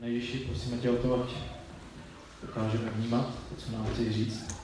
Nejvyšší, 0.00 0.38
prosíme 0.38 0.76
tě 0.76 0.90
o 0.90 0.96
to, 0.96 1.22
ať 1.22 1.30
dokážeme 2.42 2.90
vnímat 2.90 3.26
to, 3.48 3.54
co 3.56 3.72
nám 3.72 3.86
chci 3.86 4.12
říct. 4.12 4.54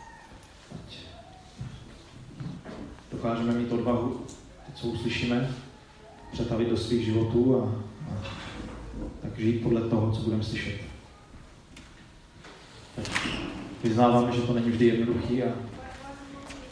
Ať 0.75 0.97
dokážeme 3.13 3.53
mít 3.53 3.73
odvahu, 3.73 4.27
to, 4.67 4.73
co 4.75 4.87
uslyšíme, 4.87 5.55
přetavit 6.33 6.69
do 6.69 6.77
svých 6.77 7.05
životů 7.05 7.63
a, 7.63 7.65
a 8.13 8.23
tak 9.23 9.39
žít 9.39 9.63
podle 9.63 9.81
toho, 9.81 10.13
co 10.13 10.21
budeme 10.21 10.43
slyšet. 10.43 10.81
Tak 12.97 13.29
vyznáváme, 13.85 14.33
že 14.33 14.41
to 14.41 14.53
není 14.53 14.71
vždy 14.71 14.87
jednoduchý 14.87 15.43
a 15.43 15.49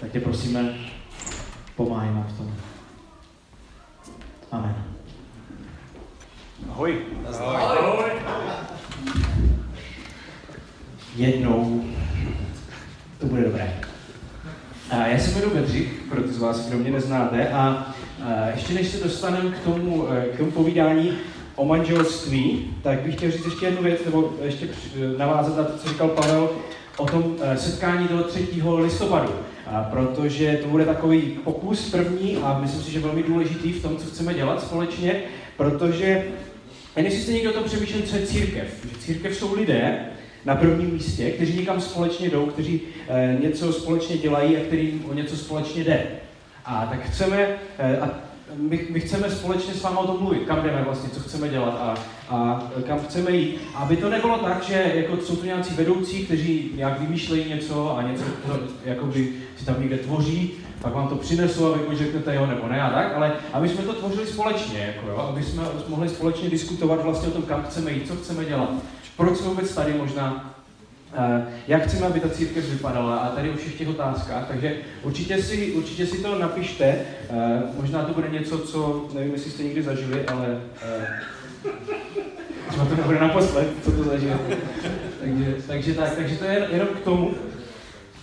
tak 0.01 0.13
tě 0.13 0.21
prosíme, 0.21 0.79
pomáhej 1.77 2.15
nám 2.15 2.29
v 2.29 2.37
tom. 2.37 2.55
Amen. 4.51 4.85
Ahoj. 6.71 7.03
Ahoj. 7.27 7.57
Ahoj. 7.57 8.14
Jednou 11.17 11.85
to 13.19 13.27
bude 13.27 13.43
dobré. 13.43 13.75
A 14.91 15.07
já 15.07 15.19
se 15.19 15.31
jmenuji 15.31 15.55
Bedřich, 15.55 15.89
pro 16.11 16.23
ty 16.23 16.33
z 16.33 16.39
vás, 16.39 16.69
kdo 16.69 16.79
mě 16.79 16.91
neznáte, 16.91 17.49
a, 17.49 17.95
a 18.23 18.47
ještě 18.55 18.75
než 18.75 18.89
se 18.89 19.05
dostaneme 19.05 19.51
k 19.51 19.59
tomu, 19.59 20.09
eh, 20.11 20.25
k 20.35 20.37
tomu 20.37 20.51
povídání 20.51 21.13
o 21.57 21.65
manželství, 21.65 22.75
tak 22.83 23.01
bych 23.01 23.15
chtěl 23.15 23.31
říct 23.31 23.45
ještě 23.45 23.67
jednu 23.67 23.83
věc, 23.83 24.05
nebo 24.05 24.35
ještě 24.43 24.69
navázat 25.19 25.57
na 25.57 25.65
to, 25.65 25.79
co 25.79 25.89
říkal 25.89 26.09
Pavel, 26.09 26.51
o 26.97 27.07
tom 27.07 27.37
eh, 27.43 27.57
setkání 27.57 28.09
do 28.09 28.23
3. 28.23 28.49
listopadu. 28.77 29.31
A 29.67 29.83
protože 29.83 30.59
to 30.63 30.69
bude 30.69 30.85
takový 30.85 31.21
pokus 31.45 31.91
první 31.91 32.37
a 32.37 32.59
myslím 32.59 32.83
si, 32.83 32.91
že 32.91 33.01
velmi 33.01 33.23
důležitý 33.23 33.73
v 33.73 33.83
tom, 33.83 33.97
co 33.97 34.07
chceme 34.07 34.35
dělat 34.35 34.61
společně, 34.63 35.23
protože 35.57 36.25
jen 36.97 37.07
jestli 37.07 37.23
jste 37.23 37.33
někdo 37.33 37.53
to 37.53 37.61
přemýšlel, 37.61 38.03
co 38.03 38.17
je 38.17 38.27
církev. 38.27 38.87
Že 38.91 38.99
církev 38.99 39.37
jsou 39.37 39.55
lidé 39.55 40.07
na 40.45 40.55
prvním 40.55 40.93
místě, 40.93 41.31
kteří 41.31 41.57
někam 41.59 41.81
společně 41.81 42.31
jdou, 42.31 42.47
kteří 42.47 42.81
e, 43.09 43.39
něco 43.43 43.73
společně 43.73 44.19
dělají 44.19 44.57
a 44.57 44.61
kterým 44.61 45.05
o 45.11 45.15
něco 45.15 45.37
společně 45.37 45.85
jde. 45.85 46.07
A 46.65 46.87
tak 46.87 47.03
chceme, 47.03 47.57
e, 47.79 47.99
a 47.99 48.11
my, 48.57 48.87
my 48.91 49.01
chceme 49.01 49.31
společně 49.31 49.75
s 49.75 49.83
vámi 49.83 49.97
o 49.97 50.07
tom 50.07 50.23
mluvit, 50.23 50.43
kam 50.47 50.63
jdeme 50.63 50.83
vlastně, 50.85 51.11
co 51.11 51.21
chceme 51.21 51.49
dělat 51.49 51.79
a, 51.81 51.95
a 52.29 52.65
kam 52.87 52.99
chceme 52.99 53.31
jít. 53.31 53.61
Aby 53.75 53.97
to 53.97 54.11
nebylo 54.11 54.39
tak, 54.39 54.63
že 54.63 54.93
jako 54.95 55.17
jsou 55.17 55.37
tu 55.37 55.47
nějací 55.47 55.75
vedoucí, 55.75 56.25
kteří 56.25 56.71
nějak 56.77 57.01
vymýšlejí 57.01 57.49
něco 57.49 57.97
a 57.97 58.03
něco 58.03 58.25
to, 58.25 58.61
jakoby 58.85 59.33
si 59.57 59.65
tam 59.65 59.81
někde 59.81 59.99
tvoří, 59.99 60.53
pak 60.83 60.95
vám 60.95 61.09
to 61.09 61.17
přinesu 61.17 61.67
a 61.67 61.77
vy 61.77 61.83
buď 61.89 61.99
řeknete 61.99 62.35
jo 62.35 62.47
nebo 62.47 62.69
ne 62.69 62.83
a 62.83 62.91
tak, 62.91 63.13
ale 63.15 63.33
aby 63.53 63.69
jsme 63.69 63.83
to 63.83 63.93
tvořili 63.93 64.27
společně, 64.27 64.79
jako 64.79 65.09
jo, 65.09 65.17
aby 65.17 65.43
jsme 65.43 65.63
mohli 65.89 66.09
společně 66.09 66.51
diskutovat 66.51 67.03
vlastně 67.03 67.29
o 67.29 67.31
tom, 67.31 67.43
kam 67.43 67.63
chceme 67.63 67.93
jít, 67.93 68.09
co 68.09 68.17
chceme 68.17 68.45
dělat, 68.45 68.71
proč 69.17 69.39
jsme 69.39 69.49
vůbec 69.49 69.75
tady 69.75 69.93
možná, 69.93 70.51
Uh, 71.37 71.43
jak 71.69 71.87
chceme, 71.87 72.07
aby 72.07 72.21
ta 72.21 72.29
církev 72.29 72.71
vypadala 72.71 73.17
a 73.17 73.35
tady 73.35 73.51
o 73.51 73.57
všech 73.57 73.79
těch 73.79 73.89
otázkách, 73.89 74.49
takže 74.49 74.77
určitě 75.03 75.43
si, 75.43 75.73
určitě 75.73 76.07
si 76.07 76.23
to 76.23 76.39
napište, 76.39 76.97
uh, 77.31 77.81
možná 77.81 78.05
to 78.05 78.15
bude 78.15 78.29
něco, 78.29 78.59
co 78.59 79.09
nevím, 79.15 79.33
jestli 79.33 79.51
jste 79.51 79.63
někdy 79.63 79.83
zažili, 79.83 80.27
ale 80.27 80.61
uh, 81.67 81.71
třeba 82.69 82.85
to 82.85 82.97
nebude 82.97 83.21
naposled, 83.21 83.67
co 83.85 83.93
to 83.93 84.05
zažijete. 84.05 84.57
takže, 85.21 85.57
takže, 85.67 85.95
tak, 85.95 86.17
takže 86.17 86.37
to 86.37 86.45
je 86.45 86.69
jenom 86.73 86.89
k 86.89 87.05
tomu. 87.05 87.35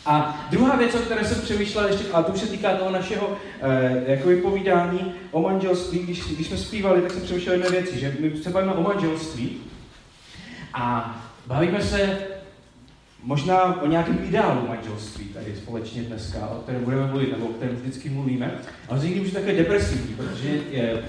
A 0.05 0.47
druhá 0.51 0.75
věc, 0.75 0.95
o 0.95 0.99
které 0.99 1.25
jsem 1.25 1.41
přemýšlel 1.41 1.87
ještě, 1.87 2.03
a 2.13 2.23
to 2.23 2.31
už 2.31 2.39
se 2.39 2.47
týká 2.47 2.77
toho 2.77 2.91
našeho 2.91 3.37
eh, 3.61 4.03
jako 4.07 4.29
vypovídání 4.29 5.13
o 5.31 5.41
manželství, 5.41 5.99
když, 5.99 6.23
když 6.23 6.47
jsme 6.47 6.57
zpívali, 6.57 7.01
tak 7.01 7.11
jsem 7.11 7.21
přemýšlel 7.21 7.55
jedné 7.55 7.69
věci, 7.69 7.99
že 7.99 8.15
my 8.19 8.37
se 8.37 8.49
bavíme 8.49 8.73
o 8.73 8.81
manželství 8.81 9.57
a 10.73 11.17
bavíme 11.47 11.81
se 11.81 12.17
možná 13.23 13.81
o 13.81 13.87
nějakém 13.87 14.19
ideálu 14.23 14.67
manželství 14.67 15.25
tady 15.25 15.55
společně 15.55 16.01
dneska, 16.01 16.47
o 16.47 16.61
kterém 16.61 16.83
budeme 16.83 17.07
mluvit, 17.07 17.31
nebo 17.31 17.45
o 17.45 17.53
kterém 17.53 17.75
vždycky 17.75 18.09
mluvíme, 18.09 18.51
ale 18.89 18.99
někdy 18.99 19.19
už 19.19 19.27
je 19.27 19.33
také 19.33 19.53
depresivní, 19.53 20.15
protože 20.15 20.49
je, 20.71 21.03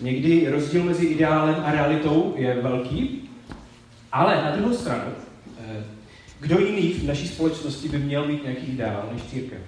někdy 0.00 0.48
rozdíl 0.50 0.84
mezi 0.84 1.06
ideálem 1.06 1.56
a 1.64 1.70
realitou 1.70 2.34
je 2.36 2.60
velký, 2.62 3.30
ale 4.12 4.42
na 4.44 4.56
druhou 4.56 4.74
stranu, 4.74 5.12
eh, 5.58 5.84
kdo 6.40 6.58
jiný 6.58 6.92
v 6.92 7.04
naší 7.04 7.28
společnosti 7.28 7.88
by 7.88 7.98
měl 7.98 8.26
mít 8.26 8.42
nějaký 8.42 8.66
ideál 8.66 9.08
než 9.12 9.22
církev? 9.22 9.58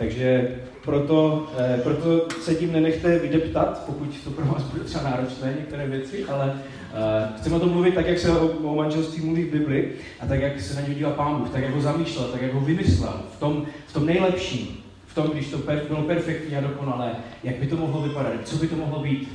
Takže 0.00 0.48
proto, 0.84 1.46
eh, 1.58 1.80
proto 1.82 2.28
se 2.40 2.54
tím 2.54 2.72
nenechte 2.72 3.18
vydeptat, 3.18 3.82
pokud 3.86 4.18
to 4.24 4.30
pro 4.30 4.44
vás 4.44 4.62
bude 4.62 4.84
třeba 4.84 5.04
náročné 5.04 5.54
některé 5.58 5.86
věci, 5.86 6.24
ale 6.24 6.54
eh, 6.94 7.28
chceme 7.38 7.56
o 7.56 7.60
tom 7.60 7.70
mluvit 7.70 7.94
tak, 7.94 8.06
jak 8.06 8.18
se 8.18 8.30
o, 8.30 8.74
manželství 8.74 9.24
mluví 9.24 9.44
v 9.44 9.52
Bibli 9.52 9.92
a 10.20 10.26
tak, 10.26 10.40
jak 10.40 10.60
se 10.60 10.80
na 10.80 10.86
něj 10.86 10.94
dívá 10.94 11.10
Pán 11.10 11.36
Bůh, 11.36 11.50
tak, 11.50 11.62
jak 11.62 11.74
ho 11.74 11.80
zamýšlel, 11.80 12.28
tak, 12.28 12.42
jak 12.42 12.52
ho 12.52 12.60
vymyslel, 12.60 13.20
v 13.36 13.40
tom, 13.40 13.66
v 13.86 13.92
tom 13.92 14.06
nejlepším, 14.06 14.68
v 15.06 15.14
tom, 15.14 15.26
když 15.26 15.50
to 15.50 15.58
bylo 15.88 16.02
perfektní 16.02 16.56
a 16.56 16.60
dokonalé, 16.60 17.12
jak 17.44 17.56
by 17.56 17.66
to 17.66 17.76
mohlo 17.76 18.02
vypadat, 18.02 18.32
co 18.44 18.56
by 18.56 18.68
to 18.68 18.76
mohlo 18.76 19.00
být, 19.02 19.28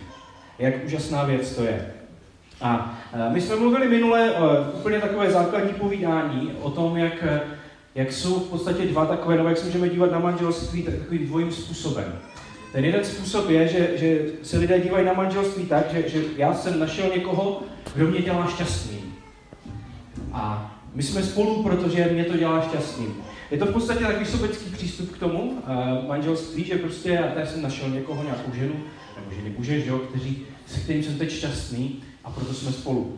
jak 0.60 0.86
úžasná 0.86 1.24
věc 1.24 1.56
to 1.56 1.64
je. 1.64 1.92
A 2.62 3.00
eh, 3.14 3.30
my 3.30 3.42
jsme 3.42 3.56
mluvili 3.56 3.90
minule 3.90 4.34
úplně 4.74 5.00
takové 5.00 5.32
základní 5.32 5.74
povídání 5.74 6.52
o 6.62 6.70
tom, 6.70 6.98
jak, 6.98 7.24
jak 7.96 8.14
jsou 8.14 8.40
v 8.40 8.50
podstatě 8.50 8.86
dva 8.86 9.06
takové, 9.06 9.38
nebo 9.38 9.50
jak 9.50 9.58
se 9.58 9.66
můžeme 9.66 9.90
dívat 9.90 10.12
na 10.12 10.20
manželství 10.20 10.84
takovým 10.84 11.28
dvojím 11.28 11.52
způsobem. 11.52 12.20
Ten 12.72 12.86
jeden 12.86 13.06
způsob 13.06 13.50
je, 13.50 13.68
že, 13.68 13.92
že 13.96 14.26
se 14.44 14.58
lidé 14.58 14.80
dívají 14.80 15.06
na 15.06 15.14
manželství 15.14 15.66
tak, 15.66 15.94
že, 15.94 16.10
že 16.10 16.24
já 16.38 16.54
jsem 16.54 16.80
našel 16.80 17.10
někoho, 17.16 17.62
kdo 17.96 18.08
mě 18.08 18.22
dělá 18.22 18.48
šťastným. 18.48 19.16
A 20.34 20.72
my 20.94 21.04
jsme 21.04 21.24
spolu, 21.24 21.64
protože 21.64 22.10
mě 22.14 22.24
to 22.24 22.38
dělá 22.38 22.62
šťastným. 22.62 23.16
Je 23.52 23.58
to 23.58 23.66
v 23.66 23.74
podstatě 23.74 24.04
takový 24.04 24.26
sobecký 24.26 24.70
přístup 24.70 25.12
k 25.12 25.18
tomu 25.18 25.42
uh, 25.42 26.08
manželství, 26.08 26.64
že 26.64 26.78
prostě 26.78 27.10
já 27.10 27.28
tady 27.28 27.48
jsem 27.48 27.62
našel 27.62 27.90
někoho, 27.90 28.24
nějakou 28.24 28.52
ženu, 28.54 28.76
nebo 29.16 29.36
ženy 29.36 29.56
muže, 29.58 29.82
že 29.82 29.90
jo, 29.90 29.98
kteří, 29.98 30.42
se 30.68 30.80
kterým 30.80 31.04
jsem 31.04 31.18
teď 31.18 31.32
šťastný, 31.32 32.04
a 32.24 32.30
proto 32.30 32.54
jsme 32.54 32.72
spolu. 32.72 33.18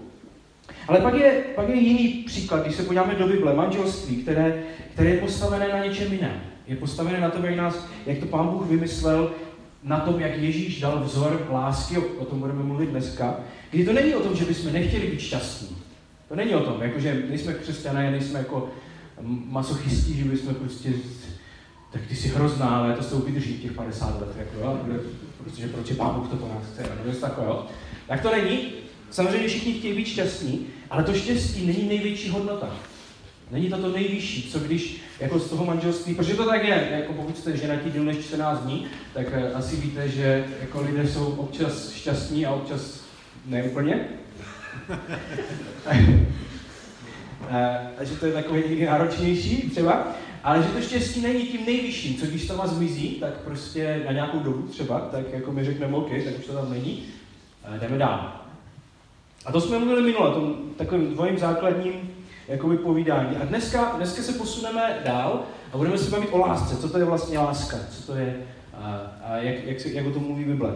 Ale 0.88 1.00
pak 1.00 1.14
je, 1.14 1.44
pak 1.56 1.70
je 1.70 1.75
jiný 1.75 2.08
příklad, 2.08 2.64
když 2.64 2.75
se 2.75 2.84
podíváme 2.84 3.16
do 3.16 3.28
Bible, 3.28 3.53
manželství, 3.53 4.16
které, 4.16 4.64
které 4.94 5.09
je 5.09 5.18
postavené 5.18 5.68
na 5.68 5.86
něčem 5.86 6.14
jiném. 6.14 6.42
Je 6.68 6.75
postavené 6.75 7.20
na 7.20 7.30
tom, 7.30 7.46
jak, 7.46 7.56
nás, 7.56 7.88
jak 8.06 8.18
to 8.18 8.25
Pán 8.25 8.48
Bůh 8.48 8.68
vymyslel, 8.68 9.31
na 9.84 10.00
tom, 10.00 10.20
jak 10.20 10.38
Ježíš 10.38 10.80
dal 10.80 11.03
vzor 11.03 11.47
lásky, 11.52 11.97
o, 11.97 12.26
tom 12.26 12.40
budeme 12.40 12.64
mluvit 12.64 12.90
dneska, 12.90 13.40
kdy 13.72 13.86
to 13.86 13.94
není 13.94 14.16
o 14.16 14.20
tom, 14.20 14.36
že 14.36 14.46
bychom 14.46 14.74
nechtěli 14.74 15.08
být 15.08 15.20
šťastní. 15.20 15.78
To 16.30 16.36
není 16.36 16.56
o 16.56 16.59
tom, 16.59 16.81
jakože 16.81 17.24
nejsme 17.30 17.53
křesťané, 17.53 18.12
nejsme 18.12 18.40
jako 18.40 18.70
masochisti, 19.46 20.14
že 20.14 20.24
bychom 20.24 20.56
prostě, 20.56 20.90
tak 21.92 22.02
ty 22.09 22.16
jsi 22.16 22.28
hrozná, 22.28 22.68
ale 22.70 22.94
to 22.94 23.03
s 23.03 23.12
tou 23.12 23.20
vydrží 23.20 23.58
těch 23.58 23.72
50 23.72 24.22
let, 24.22 24.30
jako, 24.38 24.59
jo? 24.59 24.80
protože 25.44 25.68
proč 25.68 25.90
je 25.90 25.96
Pán 25.96 26.16
Bůh 26.16 26.30
to 26.30 26.36
po 26.36 26.47
nás 26.47 26.64
chce, 26.74 26.81
nebo 26.84 27.08
něco 27.09 27.22
takového. 27.22 27.66
Tak 28.08 28.22
to 28.22 28.31
není, 28.31 28.72
Samozřejmě 29.12 29.47
všichni 29.47 29.73
chtějí 29.73 29.94
být 29.94 30.07
šťastní, 30.07 30.68
ale 30.90 31.03
to 31.03 31.13
štěstí 31.13 31.66
není 31.66 31.88
největší 31.88 32.29
hodnota. 32.29 32.75
Není 33.51 33.69
to 33.69 33.78
to 33.78 33.91
nejvyšší, 33.91 34.50
co 34.51 34.59
když 34.59 35.01
jako 35.19 35.40
z 35.40 35.50
toho 35.50 35.66
manželství, 35.66 36.16
protože 36.16 36.34
to 36.34 36.45
tak 36.45 36.63
je, 36.63 36.88
jako 36.91 37.13
pokud 37.13 37.38
jste 37.38 37.57
ženatí 37.57 37.91
díl 37.91 38.03
než 38.03 38.17
14 38.17 38.59
dní, 38.59 38.88
tak 39.13 39.28
uh, 39.28 39.57
asi 39.57 39.75
víte, 39.75 40.09
že 40.09 40.46
jako 40.62 40.81
lidé 40.81 41.07
jsou 41.07 41.25
občas 41.25 41.91
šťastní 41.91 42.46
a 42.46 42.53
občas 42.53 43.01
neúplně. 43.46 44.07
a 48.00 48.03
že 48.03 48.16
to 48.16 48.25
je 48.25 48.31
takové 48.31 48.59
někdy 48.59 48.85
náročnější 48.85 49.69
třeba, 49.69 50.16
ale 50.44 50.63
že 50.63 50.69
to 50.69 50.81
štěstí 50.81 51.22
není 51.22 51.47
tím 51.47 51.66
nejvyšším, 51.66 52.17
co 52.17 52.25
když 52.25 52.47
to 52.47 52.56
má 52.56 52.67
zmizí, 52.67 53.09
tak 53.09 53.34
prostě 53.34 54.01
na 54.06 54.12
nějakou 54.12 54.40
dobu 54.40 54.67
třeba, 54.67 55.00
tak 55.00 55.25
jako 55.34 55.51
my 55.51 55.66
řekneme 55.66 55.96
OK, 55.96 56.09
tak 56.09 56.40
už 56.40 56.46
to 56.46 56.53
tam 56.53 56.72
není, 56.72 57.03
jdeme 57.79 57.97
dál. 57.97 58.47
A 59.47 59.52
to 59.52 59.62
jsme 59.62 59.80
mluvili 59.80 60.02
minule, 60.02 60.34
tom 60.34 60.56
takovým 60.78 61.13
dvojím 61.13 61.38
základním 61.38 61.94
jakoby 62.47 62.78
povídání. 62.78 63.38
A 63.38 63.46
dneska, 63.46 63.94
dneska 63.96 64.22
se 64.22 64.34
posuneme 64.34 64.99
dál 65.05 65.44
a 65.73 65.78
budeme 65.78 65.97
se 65.97 66.11
bavit 66.11 66.29
o 66.32 66.38
lásce. 66.38 66.78
Co 66.78 66.90
to 66.90 66.97
je 66.97 67.05
vlastně 67.05 67.40
láska? 67.40 67.78
Co 67.90 68.03
to 68.03 68.16
je 68.16 68.35
a, 68.73 69.02
a 69.23 69.38
jak, 69.38 69.64
jak, 69.64 69.79
se, 69.79 69.90
jak 69.90 70.05
o 70.05 70.11
tom 70.11 70.23
mluví 70.23 70.44
Bible? 70.44 70.76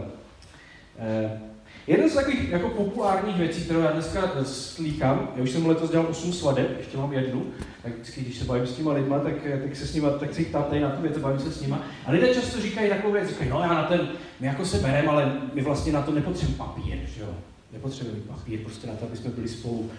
Eh, 1.00 1.41
jeden 1.88 2.09
z 2.09 2.13
takových 2.13 2.50
jako 2.50 2.69
populárních 2.69 3.38
věcí, 3.38 3.63
kterou 3.63 3.79
já 3.79 3.91
dneska 3.91 4.31
slýchám, 4.44 5.29
já 5.35 5.44
už 5.44 5.51
jsem 5.51 5.65
letos 5.65 5.91
dělal 5.91 6.07
8 6.09 6.33
svadeb, 6.33 6.77
ještě 6.77 6.97
mám 6.97 7.13
jednu, 7.13 7.45
tak 7.83 7.94
vždycky, 7.94 8.21
když 8.21 8.38
se 8.38 8.45
bavím 8.45 8.68
s 8.68 8.75
těma 8.75 8.94
lidma, 8.94 9.19
tak, 9.19 9.33
tak 9.63 9.75
se 9.75 9.88
s 9.88 9.94
nima, 9.95 10.09
tak 10.09 10.33
se 10.33 10.41
jich 10.41 10.47
ptám 10.47 10.65
na 10.81 10.89
tu 10.89 11.01
věc, 11.01 11.18
bavím 11.18 11.39
se 11.39 11.51
s 11.51 11.62
nima. 11.62 11.81
A 12.06 12.12
lidé 12.12 12.33
často 12.33 12.62
říkají 12.62 12.89
takovou 12.89 13.13
věc, 13.13 13.29
říkají, 13.29 13.50
no 13.50 13.62
já 13.62 13.73
na 13.73 13.83
ten, 13.83 14.09
my 14.39 14.47
jako 14.47 14.65
se 14.65 14.77
bereme, 14.77 15.07
ale 15.07 15.33
my 15.53 15.62
vlastně 15.62 15.94
na 15.94 16.01
to 16.01 16.12
nepotřebujeme 16.12 16.57
papír, 16.57 16.97
že 17.15 17.21
jo 17.21 17.35
nepotřebujeme 17.73 18.21
papír 18.27 18.59
prostě 18.59 18.88
na 18.88 18.94
to, 18.94 19.06
aby 19.06 19.18
jsme 19.18 19.29
byli 19.29 19.47
spolu. 19.47 19.91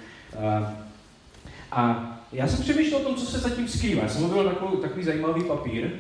A 1.72 2.08
já 2.32 2.48
jsem 2.48 2.62
přemýšlel 2.62 3.00
o 3.00 3.04
tom, 3.04 3.14
co 3.14 3.26
se 3.26 3.38
zatím 3.38 3.68
skrývá. 3.68 4.02
Já 4.02 4.08
jsem 4.08 4.22
mluvil 4.22 4.44
takový, 4.44 4.76
takový 4.76 5.04
zajímavý 5.04 5.44
papír, 5.44 5.90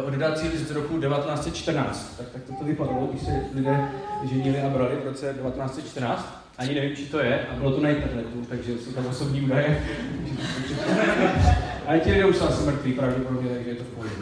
oddací 0.00 0.48
list 0.48 0.68
z 0.68 0.70
roku 0.70 1.00
1914. 1.00 2.16
Tak, 2.18 2.26
tak 2.32 2.58
to, 2.58 2.64
vypadalo, 2.64 3.06
když 3.06 3.22
se 3.22 3.44
lidé 3.54 3.88
ženili 4.30 4.60
a 4.60 4.68
brali 4.68 4.96
v 4.96 5.04
roce 5.04 5.26
1914. 5.26 6.44
ani 6.58 6.74
nevím, 6.74 6.96
či 6.96 7.06
to 7.06 7.18
je, 7.18 7.46
a 7.46 7.54
bylo 7.54 7.70
to 7.70 7.80
na 7.80 7.88
internetu, 7.88 8.46
takže 8.48 8.78
jsou 8.78 8.92
tam 8.92 9.06
osobní 9.06 9.40
údaje. 9.40 9.84
a 11.86 11.98
ti 11.98 12.12
lidé 12.12 12.24
už 12.24 12.36
jsou 12.36 12.44
asi 12.44 12.66
mrtví 12.66 12.92
pravděpodobně, 12.92 13.50
takže 13.50 13.70
je 13.70 13.76
to 13.76 13.84
v 13.84 13.86
pohodě. 13.86 14.14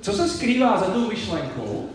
Co 0.00 0.12
se 0.12 0.28
skrývá 0.28 0.78
za 0.78 0.86
tou 0.86 1.08
myšlenkou, 1.08 1.88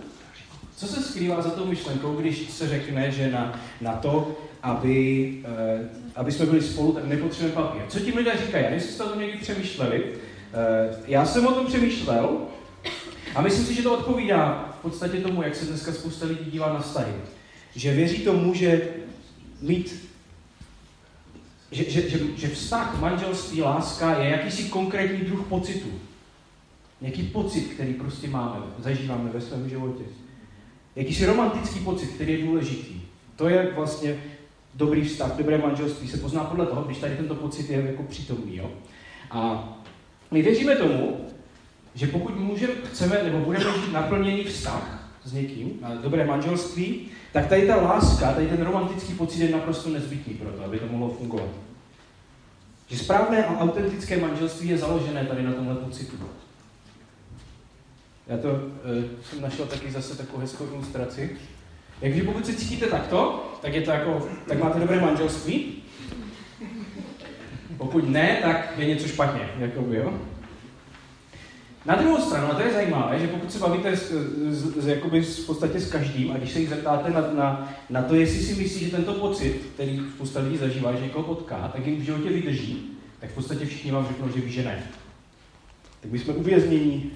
co 0.76 0.88
se 0.88 1.04
skrývá 1.04 1.42
za 1.42 1.50
tou 1.50 1.66
myšlenkou, 1.66 2.16
když 2.16 2.50
se 2.50 2.70
řekne, 2.70 3.12
že 3.12 3.32
na, 3.32 3.60
na 3.82 3.94
to, 3.94 4.38
aby, 4.64 5.32
uh, 5.48 5.86
aby 6.16 6.32
jsme 6.32 6.46
byli 6.46 6.62
spolu, 6.62 6.92
tak 6.92 7.06
nepotřebujeme 7.06 7.62
papír. 7.62 7.82
Co 7.88 8.00
tím 8.00 8.18
lidé 8.18 8.32
říkají? 8.46 8.64
Nevím, 8.64 8.80
jestli 8.80 8.92
jste 8.94 9.04
o 9.04 9.20
někdy 9.20 9.38
přemýšleli. 9.38 10.04
Uh, 10.04 10.96
já 11.08 11.26
jsem 11.26 11.48
o 11.48 11.52
tom 11.52 11.66
přemýšlel 11.66 12.38
a 13.36 13.42
myslím 13.42 13.66
si, 13.66 13.74
že 13.74 13.84
to 13.84 13.98
odpovídá 13.98 14.74
v 14.80 14.82
podstatě 14.82 15.18
tomu, 15.18 15.44
jak 15.44 15.56
se 15.56 15.66
dneska 15.66 15.92
spousta 15.92 16.26
lidí 16.26 16.52
dívá 16.52 16.74
na 16.74 16.80
vztahy. 16.80 17.14
Že 17.76 17.94
věří 17.94 18.18
tomu, 18.18 18.54
že 18.54 18.90
mít 19.62 20.04
že, 21.74 21.90
že, 21.90 22.10
že, 22.10 22.20
že 22.38 22.48
vztah, 22.48 23.00
manželství, 23.00 23.62
láska 23.62 24.20
je 24.20 24.30
jakýsi 24.30 24.64
konkrétní 24.64 25.18
druh 25.18 25.48
pocitu. 25.48 25.88
Nějaký 27.04 27.24
pocit, 27.24 27.62
který 27.62 27.94
prostě 27.94 28.28
máme, 28.28 28.56
zažíváme 28.80 29.30
ve 29.30 29.42
svém 29.42 29.70
životě. 29.70 30.04
Jakýsi 30.96 31.26
romantický 31.26 31.80
pocit, 31.80 32.08
který 32.08 32.34
je 32.34 32.46
důležitý. 32.46 33.02
To 33.36 33.50
je 33.50 33.72
vlastně 33.76 34.18
dobrý 34.74 35.04
vztah, 35.04 35.38
dobré 35.38 35.58
manželství 35.58 36.08
se 36.08 36.18
pozná 36.18 36.44
podle 36.44 36.66
toho, 36.66 36.82
když 36.82 36.98
tady 36.98 37.16
tento 37.16 37.36
pocit 37.36 37.70
je 37.70 37.84
jako 37.88 38.04
přítomný. 38.04 38.58
Jo? 38.58 38.72
A 39.32 39.70
my 40.32 40.42
věříme 40.42 40.76
tomu, 40.76 41.28
že 41.96 42.08
pokud 42.08 42.40
můžeme, 42.40 42.74
chceme 42.84 43.24
nebo 43.24 43.40
budeme 43.40 43.66
žít 43.66 43.94
naplněný 43.94 44.44
vztah 44.44 45.10
s 45.24 45.34
někým, 45.34 45.80
na 45.82 45.96
dobré 45.96 46.26
manželství, 46.26 47.08
tak 47.34 47.48
tady 47.48 47.68
ta 47.68 47.76
láska, 47.76 48.32
tady 48.32 48.48
ten 48.48 48.62
romantický 48.62 49.14
pocit 49.14 49.44
je 49.44 49.52
naprosto 49.52 49.90
nezbytný 49.90 50.34
pro 50.34 50.52
to, 50.52 50.64
aby 50.64 50.80
to 50.80 50.88
mohlo 50.88 51.10
fungovat. 51.10 51.50
Že 52.88 52.98
správné 52.98 53.46
a 53.46 53.60
autentické 53.60 54.18
manželství 54.18 54.70
je 54.70 54.78
založené 54.78 55.26
tady 55.26 55.44
na 55.44 55.54
tomhle 55.54 55.76
pocitu. 55.76 56.16
Já 58.28 58.38
to 58.38 58.50
uh, 58.50 58.60
jsem 59.24 59.42
našel 59.42 59.66
taky 59.66 59.92
zase 59.92 60.18
takovou 60.18 60.40
hezkou 60.40 60.68
ilustraci. 60.74 61.38
Takže 62.00 62.24
pokud 62.24 62.46
se 62.46 62.54
cítíte 62.54 62.88
takto, 62.88 63.50
tak 63.62 63.74
je 63.74 63.82
to 63.82 63.92
jako, 63.92 64.28
tak 64.48 64.60
máte 64.60 64.80
dobré 64.80 65.02
manželství. 65.02 65.84
Pokud 67.78 68.10
ne, 68.10 68.40
tak 68.42 68.74
je 68.78 68.86
něco 68.86 69.08
špatně, 69.08 69.50
jakoby, 69.60 69.96
jo. 69.96 70.14
Na 71.86 71.96
druhou 71.96 72.22
stranu, 72.22 72.52
a 72.52 72.56
to 72.56 72.62
je 72.62 72.74
zajímavé, 72.74 73.20
že 73.20 73.28
pokud 73.28 73.52
se 73.52 73.60
bavíte 73.60 73.98
s, 73.98 74.12
s, 74.50 74.78
s, 74.78 74.88
jakoby 74.88 75.22
v 75.22 75.46
podstatě 75.46 75.80
s 75.80 75.92
každým, 75.92 76.32
a 76.32 76.38
když 76.38 76.52
se 76.52 76.60
jich 76.60 76.70
zeptáte 76.70 77.10
na, 77.10 77.22
na, 77.22 77.74
na 77.90 78.02
to, 78.02 78.16
jestli 78.16 78.40
si 78.40 78.62
myslí, 78.62 78.86
že 78.86 78.92
tento 78.92 79.14
pocit, 79.14 79.62
který 79.74 80.02
spousta 80.16 80.40
lidí 80.40 80.58
zažívá, 80.58 80.96
že 80.96 81.02
někoho 81.02 81.36
potká, 81.36 81.72
tak 81.76 81.88
jim 81.88 82.02
v 82.02 82.04
životě 82.04 82.30
vydrží, 82.30 82.98
tak 83.20 83.30
v 83.30 83.34
podstatě 83.34 83.66
všichni 83.66 83.92
vám 83.92 84.08
řeknou, 84.08 84.30
že 84.36 84.42
ví, 84.42 84.52
že 84.52 84.64
ne. 84.64 84.84
Tak 86.02 86.12
my 86.12 86.20
jsme 86.20 86.34
uvěznění 86.34 87.12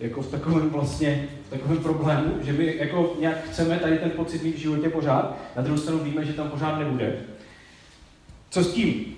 jako 0.00 0.22
v 0.22 0.30
takovém 0.30 0.70
vlastně, 0.70 1.28
v 1.46 1.50
takovém 1.50 1.78
problému, 1.78 2.34
že 2.42 2.52
my 2.52 2.76
jako 2.76 3.16
nějak 3.20 3.44
chceme 3.44 3.78
tady 3.78 3.98
ten 3.98 4.10
pocit 4.10 4.42
mít 4.42 4.54
v 4.54 4.58
životě 4.58 4.88
pořád, 4.88 5.36
na 5.56 5.62
druhou 5.62 5.78
stranu 5.78 5.98
víme, 5.98 6.24
že 6.24 6.32
tam 6.32 6.50
pořád 6.50 6.78
nebude. 6.78 7.16
Co 8.50 8.64
s 8.64 8.72
tím? 8.74 9.14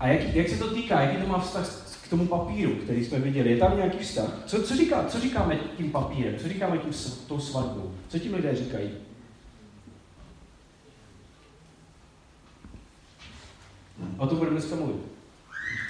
A 0.00 0.08
jak, 0.08 0.34
jak 0.34 0.48
se 0.48 0.58
to 0.58 0.74
týká? 0.74 1.00
Jaký 1.00 1.16
to 1.16 1.28
má 1.28 1.38
vztah 1.38 1.84
k 2.04 2.08
tomu 2.08 2.26
papíru, 2.26 2.72
který 2.72 3.04
jsme 3.04 3.18
viděli. 3.18 3.50
Je 3.50 3.56
tam 3.56 3.76
nějaký 3.76 3.98
vztah? 3.98 4.30
Co, 4.46 4.62
co, 4.62 4.76
říká, 4.76 5.04
co 5.04 5.20
říkáme 5.20 5.58
tím 5.76 5.90
papírem? 5.90 6.34
Co 6.38 6.48
říkáme 6.48 6.78
tím 6.78 6.92
tou 7.28 7.40
svatbou? 7.40 7.94
Co 8.08 8.18
tím 8.18 8.34
lidé 8.34 8.56
říkají? 8.56 8.90
O 14.18 14.26
tom 14.26 14.38
budeme 14.38 14.56
dneska 14.56 14.76
mluvit. 14.76 15.02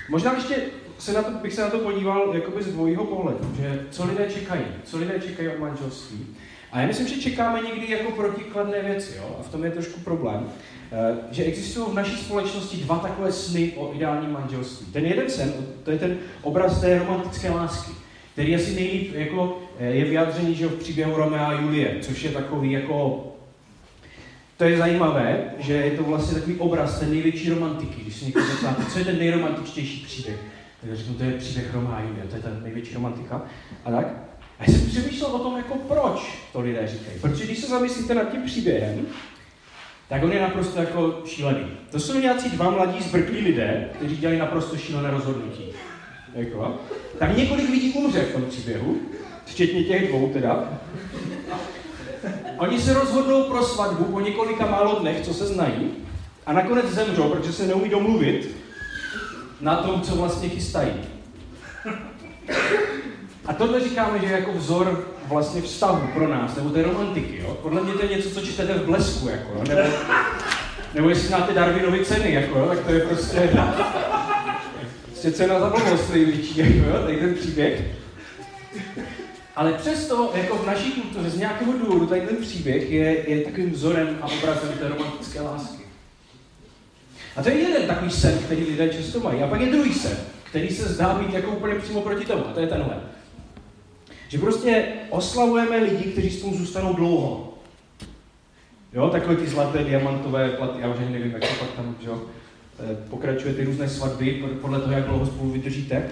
Možná 0.08 0.32
ještě 0.32 0.70
se 0.98 1.12
na 1.12 1.22
to, 1.22 1.30
bych 1.30 1.52
se 1.52 1.60
na 1.60 1.70
to 1.70 1.78
podíval 1.78 2.30
jakoby 2.34 2.62
z 2.62 2.66
dvojího 2.66 3.04
pohledu, 3.04 3.54
že 3.56 3.86
co 3.90 4.04
lidé 4.04 4.28
čekají, 4.34 4.64
co 4.84 4.98
lidé 4.98 5.20
čekají 5.26 5.48
od 5.48 5.58
manželství. 5.58 6.26
A 6.72 6.80
já 6.80 6.86
myslím, 6.86 7.08
že 7.08 7.20
čekáme 7.20 7.60
někdy 7.62 7.90
jako 7.90 8.12
protikladné 8.12 8.82
věci, 8.82 9.16
jo? 9.16 9.36
a 9.40 9.42
v 9.42 9.48
tom 9.48 9.64
je 9.64 9.70
trošku 9.70 10.00
problém. 10.00 10.48
Eh, 10.92 11.16
že 11.30 11.44
existují 11.44 11.86
v 11.90 11.94
naší 11.94 12.16
společnosti 12.16 12.76
dva 12.76 12.98
takové 12.98 13.32
sny 13.32 13.72
o 13.76 13.94
ideálním 13.94 14.32
manželství. 14.32 14.86
Ten 14.92 15.06
jeden 15.06 15.30
sen, 15.30 15.52
to 15.82 15.90
je 15.90 15.98
ten 15.98 16.16
obraz 16.42 16.80
té 16.80 16.98
romantické 16.98 17.50
lásky, 17.50 17.92
který 18.32 18.54
asi 18.54 18.74
nejlíp 18.74 19.14
jako 19.14 19.58
eh, 19.78 19.86
je 19.86 20.04
vyjádřený 20.04 20.54
že 20.54 20.66
v 20.66 20.76
příběhu 20.76 21.16
Romea 21.16 21.46
a 21.46 21.60
Julie, 21.60 21.96
což 22.00 22.22
je 22.22 22.30
takový 22.30 22.72
jako 22.72 23.26
to 24.56 24.64
je 24.64 24.78
zajímavé, 24.78 25.44
že 25.58 25.72
je 25.72 25.90
to 25.90 26.02
vlastně 26.02 26.34
takový 26.34 26.56
obraz 26.56 27.00
té 27.00 27.06
největší 27.06 27.50
romantiky. 27.50 28.02
Když 28.02 28.16
se 28.16 28.24
někdo 28.24 28.40
zeptáte, 28.44 28.84
co 28.92 28.98
je 28.98 29.04
ten 29.04 29.18
nejromantičtější 29.18 30.04
příběh, 30.06 30.36
tak 30.88 30.96
řeknu, 30.96 31.14
to 31.14 31.24
je 31.24 31.32
příběh 31.32 31.74
Romea 31.74 31.96
a 31.96 32.00
Julie, 32.00 32.24
to 32.30 32.36
je 32.36 32.42
ta 32.42 32.48
největší 32.62 32.94
romantika. 32.94 33.42
A 33.84 33.90
tak? 33.90 34.06
A 34.58 34.64
já 34.66 34.72
jsem 34.72 34.86
přemýšlel 34.86 35.30
o 35.30 35.38
tom, 35.38 35.56
jako 35.56 35.74
proč 35.74 36.48
to 36.52 36.60
lidé 36.60 36.88
říkají. 36.88 37.18
Protože 37.20 37.44
když 37.44 37.58
se 37.58 37.66
zamyslíte 37.66 38.14
nad 38.14 38.30
tím 38.30 38.42
příběhem, 38.42 39.06
tak 40.08 40.22
on 40.22 40.32
je 40.32 40.40
naprosto 40.40 40.80
jako 40.80 41.22
šílený. 41.26 41.66
To 41.90 42.00
jsou 42.00 42.20
nějací 42.20 42.50
dva 42.50 42.70
mladí 42.70 43.02
zbrklí 43.02 43.40
lidé, 43.40 43.88
kteří 43.94 44.16
dělají 44.16 44.38
naprosto 44.38 44.76
šílené 44.76 45.10
rozhodnutí. 45.10 45.64
Jako. 46.34 46.80
Tak 47.18 47.36
několik 47.36 47.70
lidí 47.70 47.92
umře 47.92 48.20
v 48.20 48.32
tom 48.32 48.44
příběhu, 48.44 48.96
včetně 49.46 49.84
těch 49.84 50.08
dvou 50.08 50.28
teda. 50.28 50.68
Oni 52.58 52.80
se 52.80 52.94
rozhodnou 52.94 53.44
pro 53.44 53.62
svatbu 53.62 54.04
po 54.04 54.20
několika 54.20 54.66
málo 54.66 54.98
dnech, 55.00 55.20
co 55.20 55.34
se 55.34 55.46
znají, 55.46 55.90
a 56.46 56.52
nakonec 56.52 56.86
zemřou, 56.86 57.30
protože 57.30 57.52
se 57.52 57.66
neumí 57.66 57.88
domluvit 57.88 58.63
na 59.60 59.76
tom, 59.76 60.00
co 60.00 60.16
vlastně 60.16 60.48
chystají. 60.48 60.92
A 63.46 63.52
tohle 63.52 63.80
říkáme, 63.80 64.18
že 64.18 64.26
je 64.26 64.32
jako 64.32 64.52
vzor 64.52 65.08
vlastně 65.28 65.62
vztahu 65.62 66.08
pro 66.14 66.28
nás, 66.28 66.56
nebo 66.56 66.70
té 66.70 66.82
romantiky. 66.82 67.38
Jo? 67.42 67.58
Podle 67.62 67.82
mě 67.82 67.92
to 67.92 68.04
je 68.04 68.16
něco, 68.16 68.30
co 68.30 68.46
čtete 68.46 68.74
v 68.74 68.86
blesku, 68.86 69.28
jako, 69.28 69.52
jo? 69.54 69.64
Nebo, 69.68 69.96
nebo 70.94 71.08
jestli 71.08 71.28
znáte 71.28 71.54
Darwinovy 71.54 72.04
ceny, 72.04 72.32
jako, 72.34 72.58
jo? 72.58 72.66
tak 72.68 72.78
to 72.78 72.92
je 72.92 73.00
prostě, 73.00 73.50
prostě 75.06 75.32
cena 75.32 75.60
za 75.60 75.70
blbost 75.70 76.10
největší, 76.10 76.58
jako, 76.58 76.90
jo? 76.90 77.02
tady 77.02 77.16
ten 77.16 77.34
příběh. 77.34 77.82
Ale 79.56 79.72
přesto, 79.72 80.32
jako 80.34 80.56
v 80.56 80.66
naší 80.66 80.92
kultuře, 80.92 81.30
z 81.30 81.38
nějakého 81.38 81.72
důvodu, 81.72 82.06
tady 82.06 82.20
ten 82.20 82.36
příběh 82.36 82.90
je, 82.90 83.30
je 83.30 83.44
takovým 83.44 83.70
vzorem 83.70 84.18
a 84.22 84.26
obrazem 84.26 84.72
té 84.78 84.88
romantické 84.88 85.40
lásky. 85.40 85.83
A 87.36 87.42
to 87.42 87.48
je 87.48 87.54
jeden 87.54 87.86
takový 87.86 88.10
sen, 88.10 88.38
který 88.38 88.64
lidé 88.64 88.88
často 88.88 89.20
mají. 89.20 89.42
A 89.42 89.46
pak 89.46 89.60
je 89.60 89.72
druhý 89.72 89.94
sen, 89.94 90.16
který 90.44 90.70
se 90.70 90.88
zdá 90.88 91.14
být 91.14 91.34
jako 91.34 91.50
úplně 91.50 91.74
přímo 91.74 92.00
proti 92.00 92.24
tomu. 92.24 92.48
A 92.48 92.52
to 92.52 92.60
je 92.60 92.66
tenhle. 92.66 93.00
Že 94.28 94.38
prostě 94.38 94.84
oslavujeme 95.10 95.76
lidi, 95.76 96.04
kteří 96.04 96.30
spolu 96.30 96.56
zůstanou 96.56 96.94
dlouho. 96.94 97.58
Jo, 98.92 99.08
takové 99.08 99.36
ty 99.36 99.46
zlaté, 99.46 99.84
diamantové 99.84 100.48
platy, 100.48 100.80
já 100.80 100.88
už 100.88 100.98
ani 100.98 101.10
nevím, 101.10 101.32
jak 101.32 101.40
to 101.40 101.54
pak 101.58 101.70
tam, 101.70 101.96
že 102.00 102.08
jo, 102.08 102.22
eh, 102.80 102.96
pokračuje 103.10 103.54
ty 103.54 103.64
různé 103.64 103.88
svatby 103.88 104.44
podle 104.60 104.80
toho, 104.80 104.92
jak 104.92 105.04
dlouho 105.04 105.26
spolu 105.26 105.50
vydržíte. 105.50 106.02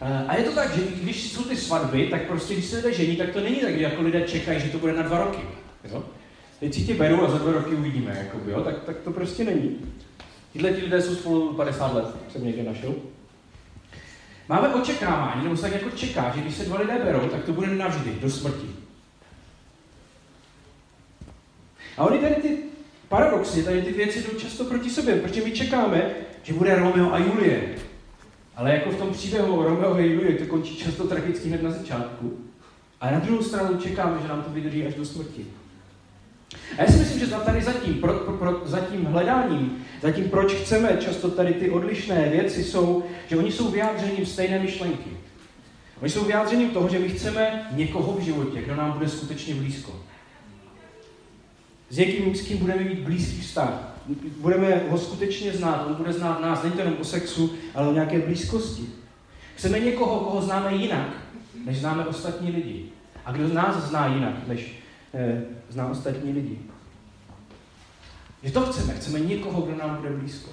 Eh, 0.00 0.24
a 0.28 0.36
je 0.36 0.44
to 0.44 0.52
tak, 0.52 0.74
že 0.74 0.82
když 1.02 1.32
jsou 1.32 1.42
ty 1.42 1.56
svatby, 1.56 2.06
tak 2.06 2.22
prostě 2.22 2.54
když 2.54 2.66
se 2.66 2.76
lidé 2.76 2.92
žení, 2.92 3.16
tak 3.16 3.30
to 3.30 3.40
není 3.40 3.56
tak, 3.56 3.74
že 3.76 3.82
jako 3.82 4.02
lidé 4.02 4.20
čekají, 4.20 4.60
že 4.60 4.68
to 4.68 4.78
bude 4.78 4.92
na 4.92 5.02
dva 5.02 5.18
roky. 5.18 5.40
Jo? 5.92 6.04
Teď 6.60 6.74
si 6.74 6.84
tě 6.84 6.94
beru 6.94 7.24
a 7.24 7.30
za 7.30 7.38
dva 7.38 7.52
roky 7.52 7.74
uvidíme, 7.74 8.16
jakoby, 8.18 8.50
jo? 8.50 8.60
Tak, 8.60 8.84
tak 8.84 8.96
to 8.96 9.10
prostě 9.10 9.44
není. 9.44 9.76
Tyhle 10.52 10.72
ti 10.72 10.80
lidé 10.80 11.02
jsou 11.02 11.14
spolu 11.14 11.54
50 11.54 11.94
let, 11.94 12.06
jsem 12.32 12.44
někde 12.44 12.62
našel. 12.62 12.94
Máme 14.48 14.74
očekávání, 14.74 15.44
nebo 15.44 15.56
se 15.56 15.62
tak 15.62 15.72
jako 15.72 15.96
čeká, 15.96 16.32
že 16.34 16.40
když 16.40 16.54
se 16.54 16.64
dva 16.64 16.78
lidé 16.78 16.98
berou, 17.04 17.28
tak 17.28 17.44
to 17.44 17.52
bude 17.52 17.66
navždy, 17.66 18.10
do 18.20 18.30
smrti. 18.30 18.66
A 21.96 22.04
oni 22.04 22.18
tady 22.18 22.34
ty, 22.34 22.58
paradoxně, 23.08 23.62
tady 23.62 23.82
ty 23.82 23.92
věci 23.92 24.22
jdou 24.22 24.38
často 24.38 24.64
proti 24.64 24.90
sobě, 24.90 25.16
protože 25.16 25.44
my 25.44 25.50
čekáme, 25.50 26.10
že 26.42 26.52
bude 26.52 26.76
Romeo 26.76 27.12
a 27.12 27.18
Julie. 27.18 27.74
Ale 28.56 28.74
jako 28.74 28.90
v 28.90 28.96
tom 28.96 29.12
příběhu 29.12 29.62
Romeo 29.62 29.94
a 29.94 29.98
Julie 29.98 30.38
to 30.38 30.46
končí 30.46 30.76
často 30.76 31.08
tragicky 31.08 31.48
hned 31.48 31.62
na 31.62 31.70
začátku. 31.70 32.38
A 33.00 33.10
na 33.10 33.18
druhou 33.18 33.42
stranu 33.42 33.78
čekáme, 33.78 34.22
že 34.22 34.28
nám 34.28 34.42
to 34.42 34.50
vydrží 34.50 34.86
až 34.86 34.94
do 34.94 35.04
smrti. 35.04 35.46
A 36.78 36.82
já 36.82 36.88
si 36.88 36.98
myslím, 36.98 37.20
že 37.20 37.26
tady 37.26 37.62
zatím, 37.62 37.94
pro, 37.94 38.12
pro, 38.12 38.32
pro, 38.32 38.60
za 38.64 38.80
tím 38.80 39.04
hledáním, 39.04 39.84
za 40.02 40.10
tím, 40.10 40.28
proč 40.28 40.54
chceme 40.54 40.96
často 41.00 41.30
tady 41.30 41.54
ty 41.54 41.70
odlišné 41.70 42.28
věci, 42.28 42.64
jsou, 42.64 43.04
že 43.28 43.36
oni 43.36 43.52
jsou 43.52 43.70
vyjádřením 43.70 44.26
stejné 44.26 44.58
myšlenky. 44.58 45.10
Oni 46.00 46.10
jsou 46.10 46.24
vyjádřením 46.24 46.70
toho, 46.70 46.88
že 46.88 46.98
my 46.98 47.08
chceme 47.08 47.68
někoho 47.72 48.12
v 48.12 48.20
životě, 48.20 48.62
kdo 48.62 48.76
nám 48.76 48.92
bude 48.92 49.08
skutečně 49.08 49.54
blízko. 49.54 49.92
S 51.90 51.96
někým, 51.96 52.34
s 52.34 52.40
kým 52.40 52.58
budeme 52.58 52.84
mít 52.84 52.98
blízký 52.98 53.40
vztah. 53.40 53.96
Budeme 54.40 54.82
ho 54.88 54.98
skutečně 54.98 55.52
znát, 55.52 55.86
on 55.86 55.94
bude 55.94 56.12
znát 56.12 56.40
nás, 56.40 56.62
není 56.62 56.74
to 56.74 56.80
jenom 56.80 57.00
o 57.00 57.04
sexu, 57.04 57.54
ale 57.74 57.88
o 57.88 57.92
nějaké 57.92 58.18
blízkosti. 58.18 58.82
Chceme 59.56 59.80
někoho, 59.80 60.20
koho 60.20 60.42
známe 60.42 60.74
jinak, 60.74 61.08
než 61.64 61.78
známe 61.78 62.06
ostatní 62.06 62.50
lidi. 62.50 62.84
A 63.24 63.32
kdo 63.32 63.54
nás 63.54 63.76
zná 63.76 64.06
jinak, 64.06 64.48
než 64.48 64.80
eh, 65.14 65.42
zná 65.68 65.90
ostatní 65.90 66.32
lidi. 66.32 66.58
Že 68.42 68.52
to 68.52 68.60
chceme. 68.60 68.94
Chceme 68.94 69.20
někoho, 69.20 69.62
kdo 69.62 69.76
nám 69.76 69.96
bude 69.96 70.10
blízko. 70.10 70.50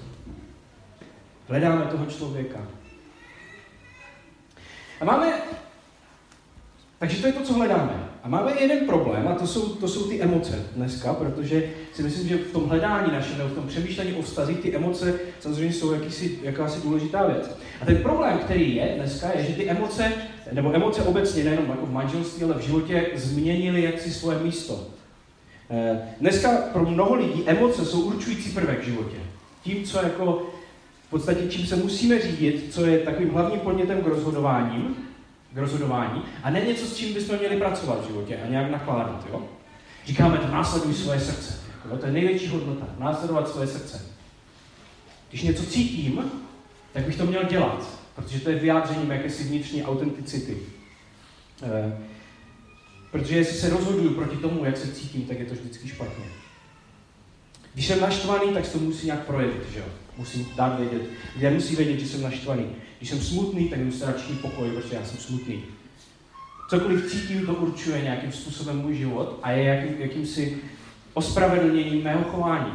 Hledáme 1.48 1.84
toho 1.84 2.06
člověka. 2.06 2.66
A 5.00 5.04
máme 5.04 5.32
takže 6.98 7.20
to 7.20 7.26
je 7.26 7.32
to, 7.32 7.42
co 7.42 7.52
hledáme. 7.52 8.08
A 8.22 8.28
máme 8.28 8.52
jeden 8.60 8.86
problém, 8.86 9.28
a 9.28 9.34
to 9.34 9.46
jsou, 9.46 9.68
to 9.68 9.88
jsou 9.88 10.08
ty 10.08 10.22
emoce 10.22 10.64
dneska, 10.76 11.14
protože 11.14 11.70
si 11.92 12.02
myslím, 12.02 12.28
že 12.28 12.36
v 12.36 12.52
tom 12.52 12.68
hledání 12.68 13.12
našem, 13.12 13.38
nebo 13.38 13.50
v 13.50 13.54
tom 13.54 13.68
přemýšlení 13.68 14.12
o 14.12 14.22
vztazích, 14.22 14.58
ty 14.58 14.76
emoce 14.76 15.14
samozřejmě 15.40 15.72
jsou 15.72 15.92
jakýsi, 15.92 16.38
jakási 16.42 16.80
důležitá 16.80 17.26
věc. 17.26 17.50
A 17.80 17.84
ten 17.84 17.96
problém, 17.96 18.38
který 18.38 18.76
je 18.76 18.92
dneska, 18.96 19.30
je, 19.34 19.44
že 19.44 19.52
ty 19.52 19.70
emoce, 19.70 20.12
nebo 20.52 20.74
emoce 20.74 21.02
obecně, 21.02 21.44
nejenom 21.44 21.70
jako 21.70 21.86
v 21.86 21.92
manželství, 21.92 22.44
ale 22.44 22.54
v 22.54 22.60
životě, 22.60 23.06
změnily 23.14 23.82
jaksi 23.82 24.10
svoje 24.10 24.38
místo. 24.38 24.86
Eh, 25.70 26.00
dneska 26.20 26.48
pro 26.72 26.84
mnoho 26.84 27.14
lidí 27.14 27.42
emoce 27.46 27.84
jsou 27.84 28.00
určující 28.00 28.50
prvek 28.50 28.80
v 28.80 28.84
životě. 28.84 29.16
Tím, 29.62 29.84
co 29.84 29.98
jako 29.98 30.46
v 31.06 31.10
podstatě 31.10 31.48
čím 31.48 31.66
se 31.66 31.76
musíme 31.76 32.22
řídit, 32.22 32.66
co 32.70 32.86
je 32.86 32.98
takovým 32.98 33.30
hlavním 33.30 33.60
podnětem 33.60 34.02
k 34.02 34.06
rozhodováním, 34.06 34.96
k 35.54 35.58
rozhodování 35.58 36.22
a 36.42 36.50
ne 36.50 36.60
něco, 36.60 36.86
s 36.86 36.96
čím 36.96 37.14
bychom 37.14 37.38
měli 37.38 37.56
pracovat 37.56 38.04
v 38.04 38.06
životě 38.06 38.38
a 38.44 38.48
nějak 38.48 38.70
nakládat. 38.70 39.26
Jo? 39.32 39.42
Říkáme 40.06 40.38
to, 40.38 40.46
následuj 40.46 40.94
svoje 40.94 41.20
srdce. 41.20 41.54
Jo? 41.90 41.96
To 41.96 42.06
je 42.06 42.12
největší 42.12 42.48
hodnota, 42.48 42.86
následovat 42.98 43.48
svoje 43.48 43.66
srdce. 43.66 44.02
Když 45.28 45.42
něco 45.42 45.66
cítím, 45.66 46.30
tak 46.92 47.04
bych 47.04 47.16
to 47.16 47.26
měl 47.26 47.44
dělat, 47.44 47.98
protože 48.18 48.40
to 48.40 48.50
je 48.50 48.56
vyjádřením 48.56 49.10
jakési 49.10 49.44
vnitřní 49.44 49.84
autenticity. 49.84 50.56
E, 51.62 51.98
protože 53.10 53.36
jestli 53.36 53.56
se 53.58 53.70
rozhoduju 53.70 54.14
proti 54.14 54.36
tomu, 54.36 54.64
jak 54.64 54.76
se 54.76 54.92
cítím, 54.92 55.22
tak 55.22 55.38
je 55.38 55.46
to 55.46 55.54
vždycky 55.54 55.88
špatně. 55.88 56.24
Když 57.74 57.86
jsem 57.86 58.00
naštvaný, 58.00 58.52
tak 58.52 58.68
to 58.68 58.78
musí 58.78 59.06
nějak 59.06 59.26
projevit, 59.26 59.70
že 59.72 59.78
jo? 59.78 59.84
Musím 60.16 60.46
dát 60.56 60.80
vědět. 60.80 61.02
Lidé 61.36 61.50
musí 61.50 61.76
vědět, 61.76 62.00
že 62.00 62.06
jsem 62.06 62.22
naštvaný. 62.22 62.66
Když 62.98 63.10
jsem 63.10 63.20
smutný, 63.20 63.68
tak 63.68 63.78
musím 63.78 64.06
radši 64.06 64.32
pokoj, 64.32 64.70
protože 64.70 64.94
já 64.94 65.04
jsem 65.04 65.18
smutný. 65.18 65.64
Cokoliv 66.70 67.10
cítím, 67.10 67.46
to 67.46 67.54
určuje 67.54 68.02
nějakým 68.02 68.32
způsobem 68.32 68.78
můj 68.78 68.94
život 68.94 69.38
a 69.42 69.50
je 69.50 69.64
jakým, 69.64 70.00
jakýmsi 70.00 70.58
ospravedlněním 71.14 72.04
mého 72.04 72.24
chování. 72.24 72.72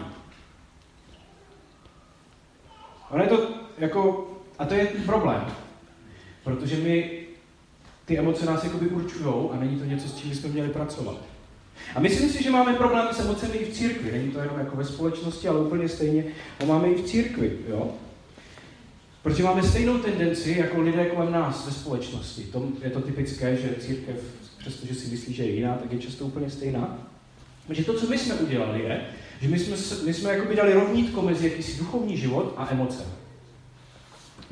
Ono 3.10 3.24
je 3.24 3.30
to 3.30 3.50
jako, 3.78 4.33
a 4.60 4.66
to 4.66 4.74
je 4.74 4.86
problém, 4.86 5.42
protože 6.44 6.76
my, 6.76 7.12
ty 8.06 8.18
emoce 8.18 8.46
nás 8.46 8.64
jakoby 8.64 8.88
určují 8.88 9.50
a 9.52 9.60
není 9.60 9.80
to 9.80 9.86
něco, 9.86 10.08
s 10.08 10.16
čím 10.16 10.30
bychom 10.30 10.52
měli 10.52 10.70
pracovat. 10.70 11.18
A 11.96 12.00
myslím 12.00 12.30
si, 12.30 12.44
že 12.44 12.52
máme 12.52 12.74
problémy 12.74 13.14
s 13.14 13.20
emocemi 13.20 13.58
i 13.58 13.72
v 13.72 13.74
církvi. 13.74 14.12
Není 14.12 14.32
to 14.32 14.40
jenom 14.40 14.60
jako 14.60 14.78
ve 14.78 14.86
společnosti, 14.86 15.48
ale 15.48 15.60
úplně 15.60 15.90
stejně 15.90 16.24
ho 16.62 16.68
máme 16.68 16.88
i 16.88 17.02
v 17.02 17.06
církvi. 17.06 17.58
Jo? 17.70 17.92
Protože 19.24 19.44
máme 19.44 19.64
stejnou 19.64 19.98
tendenci 19.98 20.56
jako 20.60 20.82
lidé 20.82 21.06
kolem 21.06 21.32
nás 21.32 21.66
ve 21.66 21.72
společnosti. 21.72 22.42
To 22.42 22.68
je 22.84 22.90
to 22.90 23.02
typické, 23.02 23.56
že 23.56 23.76
církev, 23.80 24.16
přestože 24.58 24.96
si 24.96 25.12
myslí, 25.12 25.34
že 25.34 25.44
je 25.44 25.52
jiná, 25.52 25.76
tak 25.76 25.92
je 25.92 26.00
často 26.00 26.26
úplně 26.26 26.50
stejná. 26.50 26.98
Takže 27.68 27.84
to, 27.84 27.94
co 27.94 28.08
my 28.08 28.18
jsme 28.18 28.36
udělali, 28.36 28.84
je, 28.84 29.02
že 29.42 29.48
my 29.48 29.60
jsme, 29.60 29.76
my 30.06 30.14
jsme 30.14 30.30
jako 30.30 30.48
by 30.48 30.56
dali 30.56 30.74
rovnítko 30.74 31.22
mezi 31.22 31.50
jakýsi 31.50 31.80
duchovní 31.80 32.18
život 32.18 32.54
a 32.58 32.68
emoce. 32.72 33.04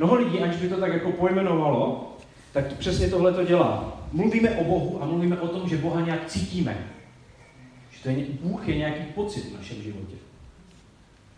Mnoho 0.01 0.15
lidí, 0.15 0.39
aniž 0.39 0.57
by 0.57 0.67
to 0.67 0.79
tak 0.79 0.93
jako 0.93 1.11
pojmenovalo, 1.11 2.11
tak 2.53 2.67
to 2.67 2.75
přesně 2.75 3.09
tohle 3.09 3.33
to 3.33 3.43
dělá. 3.43 3.99
Mluvíme 4.11 4.49
o 4.49 4.63
Bohu 4.63 5.03
a 5.03 5.05
mluvíme 5.05 5.39
o 5.39 5.47
tom, 5.47 5.69
že 5.69 5.77
Boha 5.77 6.01
nějak 6.01 6.25
cítíme. 6.27 6.87
Že 7.91 8.03
to 8.03 8.09
je, 8.09 8.25
Bůh 8.41 8.67
je 8.67 8.77
nějaký 8.77 9.03
pocit 9.03 9.45
v 9.45 9.57
našem 9.57 9.81
životě. 9.81 10.15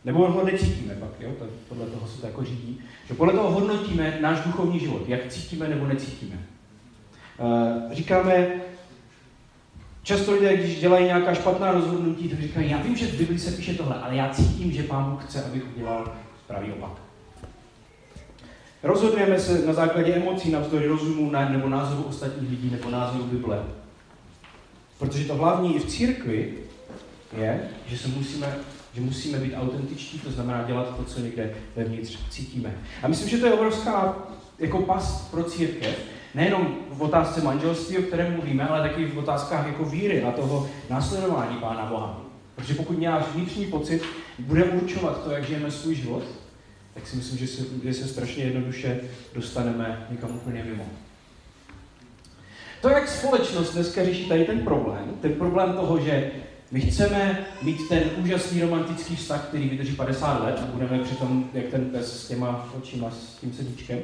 Nebo 0.05 0.31
ho 0.31 0.45
necítíme 0.45 0.95
pak, 0.95 1.09
jo? 1.19 1.31
To, 1.39 1.45
podle 1.69 1.85
toho 1.85 2.07
se 2.07 2.21
to 2.21 2.27
jako 2.27 2.43
řídí. 2.43 2.79
Že 3.07 3.13
podle 3.13 3.33
toho 3.33 3.51
hodnotíme 3.51 4.17
náš 4.21 4.39
duchovní 4.45 4.79
život, 4.79 5.01
jak 5.07 5.27
cítíme 5.27 5.67
nebo 5.67 5.87
necítíme. 5.87 6.35
Uh, 7.39 7.93
říkáme, 7.93 8.47
často 10.03 10.31
lidé, 10.31 10.57
když 10.57 10.79
dělají 10.79 11.05
nějaká 11.05 11.33
špatná 11.33 11.71
rozhodnutí, 11.71 12.29
tak 12.29 12.41
říkají, 12.41 12.71
já 12.71 12.81
vím, 12.81 12.95
že 12.95 13.07
v 13.07 13.17
Bibli 13.17 13.39
se 13.39 13.51
píše 13.51 13.73
tohle, 13.73 13.95
ale 13.95 14.15
já 14.15 14.29
cítím, 14.29 14.71
že 14.71 14.83
Pán 14.83 15.11
Bůh 15.11 15.25
chce, 15.25 15.43
abych 15.43 15.63
udělal 15.75 16.13
pravý 16.47 16.71
opak. 16.71 17.12
Rozhodujeme 18.83 19.39
se 19.39 19.65
na 19.65 19.73
základě 19.73 20.13
emocí, 20.13 20.51
navzdory 20.51 20.87
rozumu 20.87 21.31
nebo 21.31 21.69
názoru 21.69 22.03
ostatních 22.03 22.49
lidí 22.49 22.69
nebo 22.71 22.89
názoru 22.89 23.23
Bible. 23.23 23.63
Protože 24.99 25.25
to 25.25 25.35
hlavní 25.35 25.75
i 25.75 25.79
v 25.79 25.85
církvi 25.85 26.53
je, 27.37 27.69
že 27.87 27.97
se 27.97 28.07
musíme 28.07 28.55
že 28.93 29.01
musíme 29.01 29.37
být 29.37 29.55
autentičtí, 29.55 30.19
to 30.19 30.31
znamená 30.31 30.63
dělat 30.63 30.97
to, 30.97 31.03
co 31.03 31.19
někde 31.19 31.55
vevnitř 31.75 32.17
cítíme. 32.29 32.75
A 33.03 33.07
myslím, 33.07 33.29
že 33.29 33.37
to 33.37 33.45
je 33.45 33.53
obrovská 33.53 34.15
jako 34.59 34.81
pas 34.81 35.27
pro 35.31 35.43
církev, 35.43 35.99
nejenom 36.35 36.75
v 36.89 37.03
otázce 37.03 37.41
manželství, 37.41 37.97
o 37.97 38.01
kterém 38.01 38.33
mluvíme, 38.33 38.67
ale 38.67 38.89
taky 38.89 39.05
v 39.05 39.17
otázkách 39.17 39.67
jako 39.67 39.85
víry 39.85 40.23
a 40.23 40.31
toho 40.31 40.69
následování 40.89 41.57
Pána 41.57 41.85
Boha. 41.85 42.21
Protože 42.55 42.73
pokud 42.73 43.01
náš 43.01 43.23
vnitřní 43.35 43.65
pocit 43.65 44.03
bude 44.39 44.63
určovat 44.63 45.23
to, 45.23 45.31
jak 45.31 45.43
žijeme 45.43 45.71
svůj 45.71 45.95
život, 45.95 46.23
tak 46.93 47.07
si 47.07 47.15
myslím, 47.15 47.37
že 47.37 47.47
se, 47.47 47.63
že 47.83 47.93
se 47.93 48.07
strašně 48.07 48.43
jednoduše 48.43 48.99
dostaneme 49.33 50.07
někam 50.09 50.35
úplně 50.35 50.63
mimo. 50.63 50.85
To, 52.81 52.89
jak 52.89 53.07
společnost 53.07 53.73
dneska 53.73 54.05
řeší 54.05 54.25
tady 54.25 54.45
ten 54.45 54.59
problém, 54.59 55.13
ten 55.21 55.33
problém 55.33 55.73
toho, 55.73 55.99
že 55.99 56.31
my 56.71 56.81
chceme 56.81 57.45
mít 57.61 57.89
ten 57.89 58.03
úžasný 58.17 58.61
romantický 58.61 59.15
vztah, 59.15 59.45
který 59.47 59.69
vydrží 59.69 59.95
50 59.95 60.43
let 60.43 60.59
a 60.63 60.65
budeme 60.65 60.99
přitom, 61.03 61.49
jak 61.53 61.65
ten 61.65 61.85
pes 61.85 62.23
s 62.23 62.27
těma 62.27 62.69
očima, 62.77 63.11
s 63.11 63.35
tím 63.35 63.53
sedíčkem, 63.53 63.99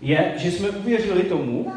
je, 0.00 0.34
že 0.36 0.50
jsme 0.50 0.70
uvěřili 0.70 1.22
tomu, 1.22 1.72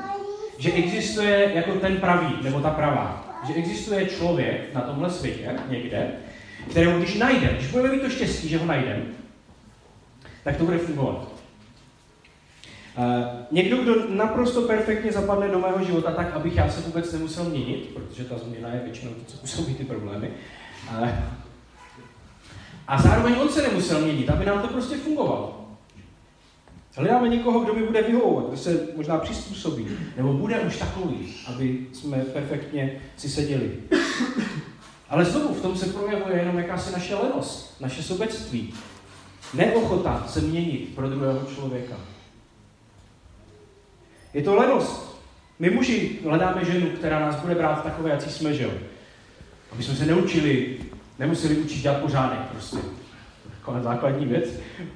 že 0.58 0.72
existuje 0.72 1.52
jako 1.54 1.72
ten 1.72 1.98
pravý, 1.98 2.36
nebo 2.44 2.60
ta 2.60 2.70
pravá. 2.70 3.26
Že 3.48 3.54
existuje 3.54 4.06
člověk 4.06 4.74
na 4.74 4.82
tomhle 4.82 5.10
světě, 5.10 5.56
někde, 5.70 6.12
kterého 6.70 7.00
když 7.00 7.16
najdeme, 7.16 7.54
když 7.54 7.72
budeme 7.72 7.96
mít 7.96 8.02
to 8.02 8.10
štěstí, 8.10 8.50
že 8.50 8.58
ho 8.58 8.66
najdeme, 8.66 9.02
tak 10.44 10.58
to 10.58 10.64
bude 10.64 10.78
fungovat. 10.78 11.28
Uh, 12.98 13.06
někdo, 13.52 13.78
kdo 13.78 13.96
naprosto 14.10 14.62
perfektně 14.62 15.12
zapadne 15.12 15.48
do 15.48 15.60
mého 15.60 15.86
života 15.86 16.12
tak, 16.12 16.34
abych 16.34 16.56
já 16.56 16.70
se 16.70 16.82
vůbec 16.82 17.14
nemusel 17.14 17.44
měnit, 17.44 17.90
protože 17.94 18.24
ta 18.24 18.38
změna 18.38 18.70
je 18.70 18.82
většinou 18.84 19.12
to, 19.12 19.24
co 19.26 19.38
působí 19.38 19.76
ty 19.76 19.84
problémy. 19.84 20.30
Uh, 21.02 21.10
a 22.88 23.02
zároveň 23.02 23.36
on 23.42 23.50
se 23.50 23.62
nemusel 23.62 24.02
měnit, 24.02 24.30
aby 24.30 24.46
nám 24.46 24.62
to 24.62 24.68
prostě 24.68 24.98
fungovalo. 24.98 25.60
Hledáme 26.96 27.30
někoho, 27.30 27.60
kdo 27.60 27.74
mi 27.74 27.84
bude 27.84 28.02
vyhovovat, 28.02 28.48
kdo 28.48 28.58
se 28.58 28.88
možná 28.96 29.18
přizpůsobí, 29.18 29.88
nebo 30.18 30.34
bude 30.34 30.60
už 30.60 30.78
takový, 30.78 31.36
aby 31.48 31.88
jsme 31.94 32.18
perfektně 32.18 33.02
si 33.18 33.30
seděli. 33.30 33.72
Ale 35.10 35.26
znovu, 35.26 35.54
v 35.54 35.62
tom 35.62 35.76
se 35.76 35.86
projevuje 35.86 36.38
jenom 36.38 36.58
jakási 36.58 36.92
naše 36.92 37.16
lenost, 37.16 37.82
naše 37.82 38.04
sobectví. 38.04 38.74
Neochota 39.54 40.24
se 40.28 40.42
měnit 40.42 40.96
pro 40.96 41.10
druhého 41.10 41.40
člověka. 41.56 41.96
Je 44.34 44.44
to 44.44 44.56
lenost. 44.56 45.20
My 45.60 45.70
muži 45.70 46.20
hledáme 46.24 46.66
ženu, 46.66 46.90
která 46.90 47.20
nás 47.20 47.36
bude 47.36 47.56
brát 47.56 47.84
takové, 47.84 48.10
jak 48.10 48.22
jsme, 48.22 48.54
že 48.54 48.64
jo. 48.64 48.72
Aby 49.72 49.84
jsme 49.84 49.96
se 49.96 50.06
neučili, 50.06 50.78
nemuseli 51.20 51.56
učit 51.56 51.82
dělat 51.82 52.02
pořádek 52.02 52.40
prostě. 52.40 52.78
Taková 53.60 53.82
základní 53.82 54.26
věc 54.26 54.50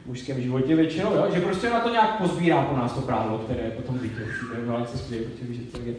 v 0.04 0.08
mužském 0.08 0.42
životě 0.42 0.76
většinou, 0.76 1.14
jo? 1.14 1.28
že 1.34 1.42
prostě 1.42 1.70
na 1.70 1.80
to 1.80 1.90
nějak 1.90 2.18
pozbírá 2.18 2.62
po 2.62 2.78
nás 2.78 2.94
to 2.94 3.02
právo, 3.02 3.38
které 3.38 3.72
potom 3.72 3.98
bytě 3.98 4.26
všude, 4.26 4.54
no, 4.66 4.86
se 4.92 4.98
spěje, 4.98 5.24
protože 5.24 5.46
víš, 5.46 5.58
že 5.58 5.64
to 5.64 5.78
je. 5.86 5.96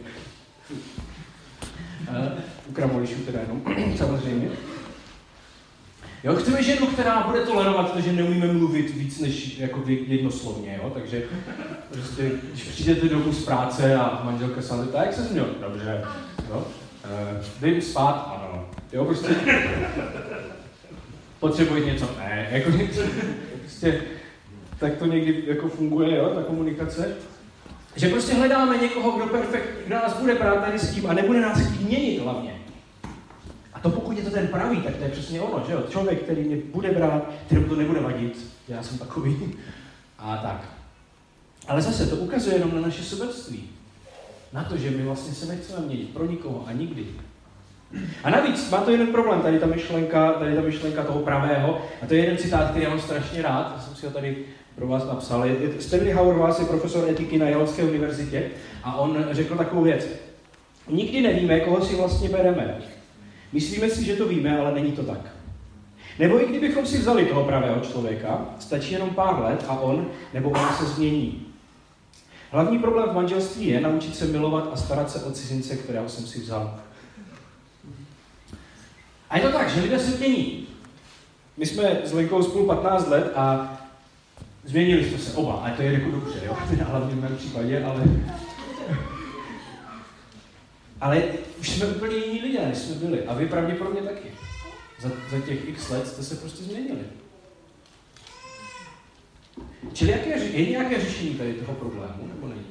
Uh, 2.69 3.03
u 3.03 3.05
teda 3.25 3.39
jenom, 3.39 3.61
samozřejmě. 3.97 4.49
Jo, 6.25 6.35
chceme 6.35 6.63
ženu, 6.63 6.87
která 6.87 7.27
bude 7.27 7.39
tolerovat 7.39 7.93
to, 7.93 8.01
že 8.01 8.13
neumíme 8.13 8.47
mluvit 8.47 8.95
víc 8.95 9.19
než 9.19 9.59
jako 9.59 9.83
jednoslovně, 9.87 10.79
jo? 10.83 10.91
takže 10.93 11.23
prostě, 11.91 12.31
když 12.51 12.63
přijdete 12.63 13.09
domů 13.09 13.33
z 13.33 13.45
práce 13.45 13.95
a 13.95 14.21
manželka 14.23 14.61
se 14.61 14.85
tak 14.91 15.05
jak 15.05 15.13
se 15.13 15.23
změl? 15.23 15.47
Dobře, 15.61 16.03
jo? 16.49 16.67
Jdem 17.61 17.81
spát? 17.81 18.13
Ano. 18.13 18.65
Jo, 18.93 19.05
prostě 19.05 19.27
potřebujete 21.39 21.91
něco? 21.91 22.09
Ne, 22.17 22.47
jako 22.51 22.71
prostě, 23.61 24.01
tak 24.79 24.97
to 24.97 25.05
někdy 25.05 25.43
jako 25.47 25.67
funguje, 25.67 26.17
jo, 26.17 26.29
ta 26.29 26.43
komunikace. 26.43 27.15
Že 27.95 28.09
prostě 28.09 28.33
hledáme 28.33 28.77
někoho, 28.77 29.11
kdo 29.11 29.25
perfekt, 29.25 29.69
kdo 29.85 29.95
nás 29.95 30.19
bude 30.19 30.35
brát 30.35 30.65
tady 30.65 30.79
s 30.79 30.93
tím 30.93 31.07
a 31.07 31.13
nebude 31.13 31.41
nás 31.41 31.59
chtít 31.59 31.87
měnit 31.87 32.21
hlavně. 32.21 32.54
To 33.85 33.91
pokud 33.91 34.17
je 34.17 34.23
to 34.23 34.29
ten 34.29 34.47
pravý, 34.47 34.81
tak 34.81 34.95
to 34.95 35.03
je 35.03 35.09
přesně 35.09 35.41
ono, 35.41 35.63
že 35.67 35.73
jo? 35.73 35.83
Člověk, 35.89 36.21
který 36.21 36.41
mě 36.41 36.57
bude 36.73 36.91
brát, 36.91 37.31
kterému 37.45 37.67
to 37.67 37.75
nebude 37.75 37.99
vadit, 37.99 38.45
já 38.67 38.83
jsem 38.83 38.97
takový. 38.97 39.53
A 40.19 40.37
tak. 40.37 40.69
Ale 41.67 41.81
zase 41.81 42.07
to 42.07 42.15
ukazuje 42.15 42.55
jenom 42.55 42.75
na 42.75 42.81
naše 42.81 43.03
sobectví. 43.03 43.69
Na 44.53 44.63
to, 44.63 44.77
že 44.77 44.91
my 44.91 45.03
vlastně 45.03 45.33
se 45.33 45.45
nechceme 45.45 45.85
měnit 45.85 46.09
pro 46.09 46.25
nikoho 46.25 46.63
a 46.67 46.71
nikdy. 46.71 47.05
A 48.23 48.29
navíc 48.29 48.69
má 48.69 48.81
to 48.81 48.91
jeden 48.91 49.07
problém, 49.07 49.41
tady 49.41 49.59
ta 49.59 49.65
myšlenka, 49.65 50.33
tady 50.33 50.55
ta 50.55 50.61
myšlenka 50.61 51.03
toho 51.03 51.19
pravého, 51.19 51.81
a 52.01 52.05
to 52.07 52.13
je 52.13 52.19
jeden 52.19 52.37
citát, 52.37 52.69
který 52.69 52.83
já 52.83 52.89
mám 52.89 53.01
strašně 53.01 53.41
rád, 53.41 53.73
já 53.75 53.81
jsem 53.81 53.95
si 53.95 54.05
ho 54.05 54.11
tady 54.11 54.37
pro 54.75 54.87
vás 54.87 55.07
napsal. 55.07 55.45
Stanley 55.79 56.11
Hauerwas 56.11 56.59
je 56.59 56.65
profesor 56.65 57.09
etiky 57.09 57.37
na 57.37 57.49
Yaleské 57.49 57.83
univerzitě 57.83 58.49
a 58.83 58.95
on 58.95 59.25
řekl 59.31 59.55
takovou 59.55 59.83
věc. 59.83 60.07
Nikdy 60.89 61.21
nevíme, 61.21 61.59
koho 61.59 61.85
si 61.85 61.95
vlastně 61.95 62.29
bereme. 62.29 62.94
Myslíme 63.55 63.89
si, 63.89 64.05
že 64.05 64.15
to 64.15 64.27
víme, 64.27 64.59
ale 64.59 64.71
není 64.71 64.91
to 64.91 65.03
tak. 65.03 65.19
Nebo 66.19 66.43
i 66.43 66.47
kdybychom 66.47 66.85
si 66.85 66.97
vzali 66.97 67.25
toho 67.25 67.43
pravého 67.43 67.79
člověka, 67.79 68.45
stačí 68.59 68.93
jenom 68.93 69.09
pár 69.09 69.39
let 69.39 69.65
a 69.67 69.79
on 69.79 70.07
nebo 70.33 70.49
ona 70.49 70.77
se 70.77 70.85
změní. 70.85 71.45
Hlavní 72.51 72.79
problém 72.79 73.09
v 73.09 73.13
manželství 73.13 73.67
je 73.67 73.81
naučit 73.81 74.15
se 74.15 74.25
milovat 74.25 74.69
a 74.73 74.75
starat 74.75 75.11
se 75.11 75.23
o 75.23 75.31
cizince, 75.31 75.75
kterého 75.75 76.09
jsem 76.09 76.25
si 76.25 76.39
vzal. 76.39 76.79
A 79.29 79.37
je 79.37 79.43
to 79.43 79.51
tak, 79.51 79.69
že 79.69 79.81
lidé 79.81 79.99
se 79.99 80.17
mění. 80.17 80.67
My 81.57 81.65
jsme 81.65 82.01
s 82.03 82.13
Lenkou 82.13 82.43
spolu 82.43 82.65
15 82.65 83.07
let 83.07 83.31
a 83.35 83.77
změnili 84.63 85.05
jsme 85.05 85.17
se 85.17 85.33
oba. 85.33 85.53
A 85.53 85.69
to 85.69 85.81
je 85.81 85.93
jako 85.93 86.11
dobře, 86.11 86.41
jo? 86.45 86.57
Hlavně 86.83 87.15
v 87.15 87.21
mém 87.21 87.37
případě, 87.37 87.83
ale... 87.83 88.03
Ale 91.01 91.23
už 91.59 91.69
jsme 91.69 91.85
úplně 91.85 92.17
jiní 92.17 92.41
lidé, 92.41 92.67
než 92.67 92.77
jsme 92.77 92.95
byli. 92.95 93.25
A 93.25 93.33
vy 93.33 93.45
pravděpodobně 93.45 94.01
taky. 94.01 94.31
Za, 94.99 95.09
za 95.31 95.39
těch 95.45 95.67
x 95.67 95.89
let 95.89 96.07
jste 96.07 96.23
se 96.23 96.35
prostě 96.35 96.63
změnili. 96.63 97.01
Čili 99.93 100.11
jaké, 100.11 100.39
je 100.39 100.69
nějaké 100.69 101.01
řešení 101.01 101.35
tady 101.35 101.53
toho 101.53 101.73
problému, 101.73 102.27
nebo 102.27 102.47
není? 102.47 102.65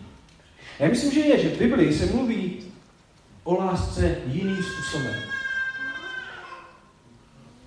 Já 0.78 0.88
myslím, 0.88 1.12
že 1.12 1.20
je, 1.20 1.42
že 1.42 1.48
v 1.48 1.58
Biblii 1.58 1.94
se 1.94 2.06
mluví 2.06 2.62
o 3.44 3.54
lásce 3.54 4.16
jiným 4.26 4.62
způsobem. 4.62 5.14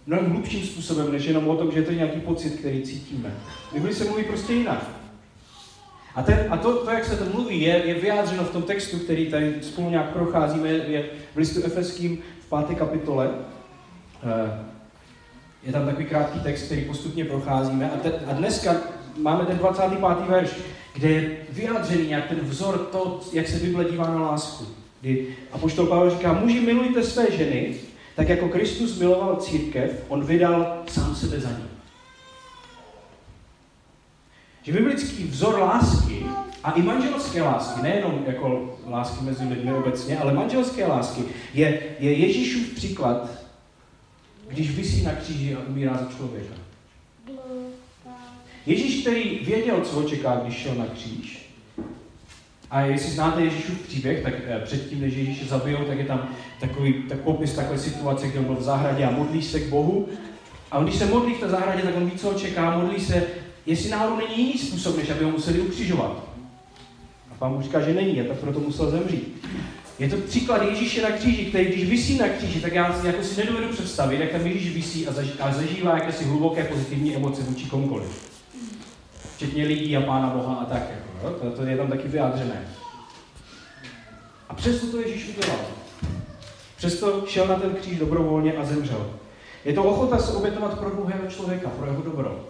Mnohem 0.05 0.31
hlubším 0.31 0.65
způsobem, 0.65 1.11
než 1.11 1.25
jenom 1.25 1.47
o 1.47 1.57
tom, 1.57 1.71
že 1.71 1.81
to 1.81 1.91
je 1.91 1.97
nějaký 1.97 2.19
pocit, 2.19 2.59
který 2.59 2.81
cítíme. 2.81 3.35
V 3.69 3.73
Biblii 3.73 3.95
se 3.95 4.05
mluví 4.05 4.23
prostě 4.23 4.53
jinak. 4.53 4.89
A, 6.17 6.23
ten, 6.23 6.45
a 6.49 6.57
to, 6.57 6.85
to, 6.85 6.91
jak 6.91 7.05
se 7.05 7.15
to 7.15 7.25
mluví, 7.33 7.61
je, 7.61 7.81
je 7.85 7.93
vyjádřeno 7.93 8.43
v 8.43 8.51
tom 8.51 8.63
textu, 8.63 8.99
který 8.99 9.25
tady 9.25 9.55
spolu 9.61 9.89
nějak 9.89 10.09
procházíme, 10.09 10.69
je 10.69 11.05
v 11.33 11.37
listu 11.37 11.63
Efeským 11.63 12.17
v 12.39 12.49
páté 12.49 12.75
kapitole. 12.75 13.29
Eh, 14.23 14.59
je 15.63 15.73
tam 15.73 15.85
takový 15.85 16.05
krátký 16.05 16.39
text, 16.39 16.63
který 16.63 16.85
postupně 16.85 17.25
procházíme. 17.25 17.91
A, 17.91 17.97
te, 17.97 18.13
a 18.27 18.33
dneska 18.33 18.75
máme 19.17 19.45
ten 19.45 19.57
25. 19.57 20.01
verš, 20.27 20.49
kde 20.93 21.09
je 21.09 21.37
vyjádřený 21.49 22.07
nějak 22.07 22.27
ten 22.27 22.39
vzor 22.39 22.77
to, 22.77 23.19
jak 23.33 23.47
se 23.47 23.59
Bible 23.59 23.85
dívá 23.85 24.09
na 24.09 24.21
lásku. 24.21 24.65
Kdy 25.01 25.27
poštol 25.59 25.85
Pavel 25.85 26.09
říká, 26.09 26.33
muži 26.33 26.59
milujte 26.59 27.03
své 27.03 27.31
ženy, 27.31 27.75
tak 28.15 28.29
jako 28.29 28.49
Kristus 28.49 28.99
miloval 28.99 29.35
církev, 29.35 30.03
on 30.07 30.25
vydal 30.25 30.83
sám 30.87 31.15
sebe 31.15 31.39
za 31.39 31.49
ní. 31.49 31.76
Že 34.67 34.73
biblický 34.73 35.23
vzor 35.23 35.59
lásky 35.59 36.25
a 36.63 36.71
i 36.71 36.81
manželské 36.81 37.41
lásky, 37.41 37.81
nejenom 37.81 38.23
jako 38.27 38.77
lásky 38.89 39.25
mezi 39.25 39.43
lidmi 39.43 39.73
obecně, 39.73 40.19
ale 40.19 40.33
manželské 40.33 40.87
lásky, 40.87 41.21
je, 41.53 41.81
je 41.99 42.13
Ježíšův 42.13 42.75
příklad, 42.75 43.29
když 44.47 44.71
vysí 44.71 45.03
na 45.03 45.11
kříži 45.11 45.55
a 45.55 45.59
umírá 45.67 45.93
za 45.93 46.11
člověka. 46.17 46.53
Ježíš, 48.65 49.01
který 49.01 49.39
věděl, 49.45 49.81
co 49.81 49.95
ho 49.95 50.03
čeká, 50.03 50.41
když 50.43 50.55
šel 50.55 50.75
na 50.75 50.85
kříž, 50.85 51.49
a 52.71 52.81
jestli 52.81 53.11
znáte 53.11 53.41
Ježíšův 53.41 53.79
příběh, 53.79 54.23
tak 54.23 54.33
eh, 54.47 54.61
předtím, 54.65 55.01
než 55.01 55.13
Ježíše 55.13 55.45
zabijou, 55.45 55.83
tak 55.83 55.97
je 55.97 56.05
tam 56.05 56.29
takový 56.59 56.93
tak 56.93 57.19
popis 57.19 57.53
takové 57.53 57.79
situace, 57.79 58.27
kde 58.27 58.39
on 58.39 58.45
byl 58.45 58.55
v 58.55 58.63
zahradě 58.63 59.05
a 59.05 59.11
modlí 59.11 59.41
se 59.41 59.59
k 59.59 59.69
Bohu. 59.69 60.09
A 60.71 60.77
on, 60.77 60.85
když 60.85 60.95
se 60.95 61.05
modlí 61.05 61.33
v 61.33 61.39
té 61.39 61.49
zahradě, 61.49 61.81
tak 61.81 61.97
on 61.97 62.09
ví, 62.09 62.17
co 62.17 62.27
ho 62.27 62.39
čeká, 62.39 62.77
modlí 62.77 63.01
se, 63.01 63.27
jestli 63.67 63.89
náhodou 63.89 64.17
není 64.17 64.37
jiný 64.37 64.59
způsob, 64.59 64.97
než 64.97 65.09
aby 65.09 65.23
ho 65.23 65.31
museli 65.31 65.59
ukřižovat. 65.59 66.23
A 67.31 67.35
pán 67.39 67.51
mu 67.51 67.61
říká, 67.61 67.81
že 67.81 67.93
není, 67.93 68.21
a 68.21 68.27
tak 68.27 68.37
proto 68.37 68.59
musel 68.59 68.91
zemřít. 68.91 69.45
Je 69.99 70.09
to 70.09 70.17
příklad 70.17 70.61
Ježíše 70.61 71.01
na 71.01 71.11
kříži, 71.11 71.45
který 71.45 71.65
když 71.65 71.89
vysí 71.89 72.17
na 72.17 72.27
kříži, 72.27 72.61
tak 72.61 72.73
já 72.73 73.05
jako 73.05 73.23
si 73.23 73.37
nedovedu 73.37 73.67
představit, 73.67 74.19
jak 74.19 74.31
tam 74.31 74.47
Ježíš 74.47 74.73
vysí 74.75 75.07
a, 75.07 75.11
a 75.39 75.53
zažívá 75.53 75.97
jakési 75.97 76.23
hluboké 76.23 76.63
pozitivní 76.63 77.15
emoce 77.15 77.41
vůči 77.41 77.65
komukoliv. 77.65 78.37
Včetně 79.35 79.65
lidí 79.65 79.97
a 79.97 80.01
Pána 80.01 80.29
Boha 80.29 80.55
a 80.55 80.65
tak. 80.65 80.83
Jako? 81.15 81.39
To, 81.39 81.51
to 81.51 81.63
je 81.63 81.77
tam 81.77 81.87
taky 81.87 82.07
vyjádřené. 82.07 82.67
A 84.49 84.53
přesto 84.53 84.87
to 84.87 84.99
Ježíš 84.99 85.29
udělal. 85.37 85.59
Přesto 86.77 87.23
šel 87.27 87.47
na 87.47 87.55
ten 87.55 87.75
kříž 87.75 87.99
dobrovolně 87.99 88.53
a 88.53 88.65
zemřel. 88.65 89.09
Je 89.65 89.73
to 89.73 89.83
ochota 89.83 90.17
se 90.17 90.31
obětovat 90.31 90.79
pro 90.79 90.89
druhého 90.89 91.27
člověka, 91.27 91.69
pro 91.69 91.85
jeho 91.85 92.01
dobro. 92.01 92.45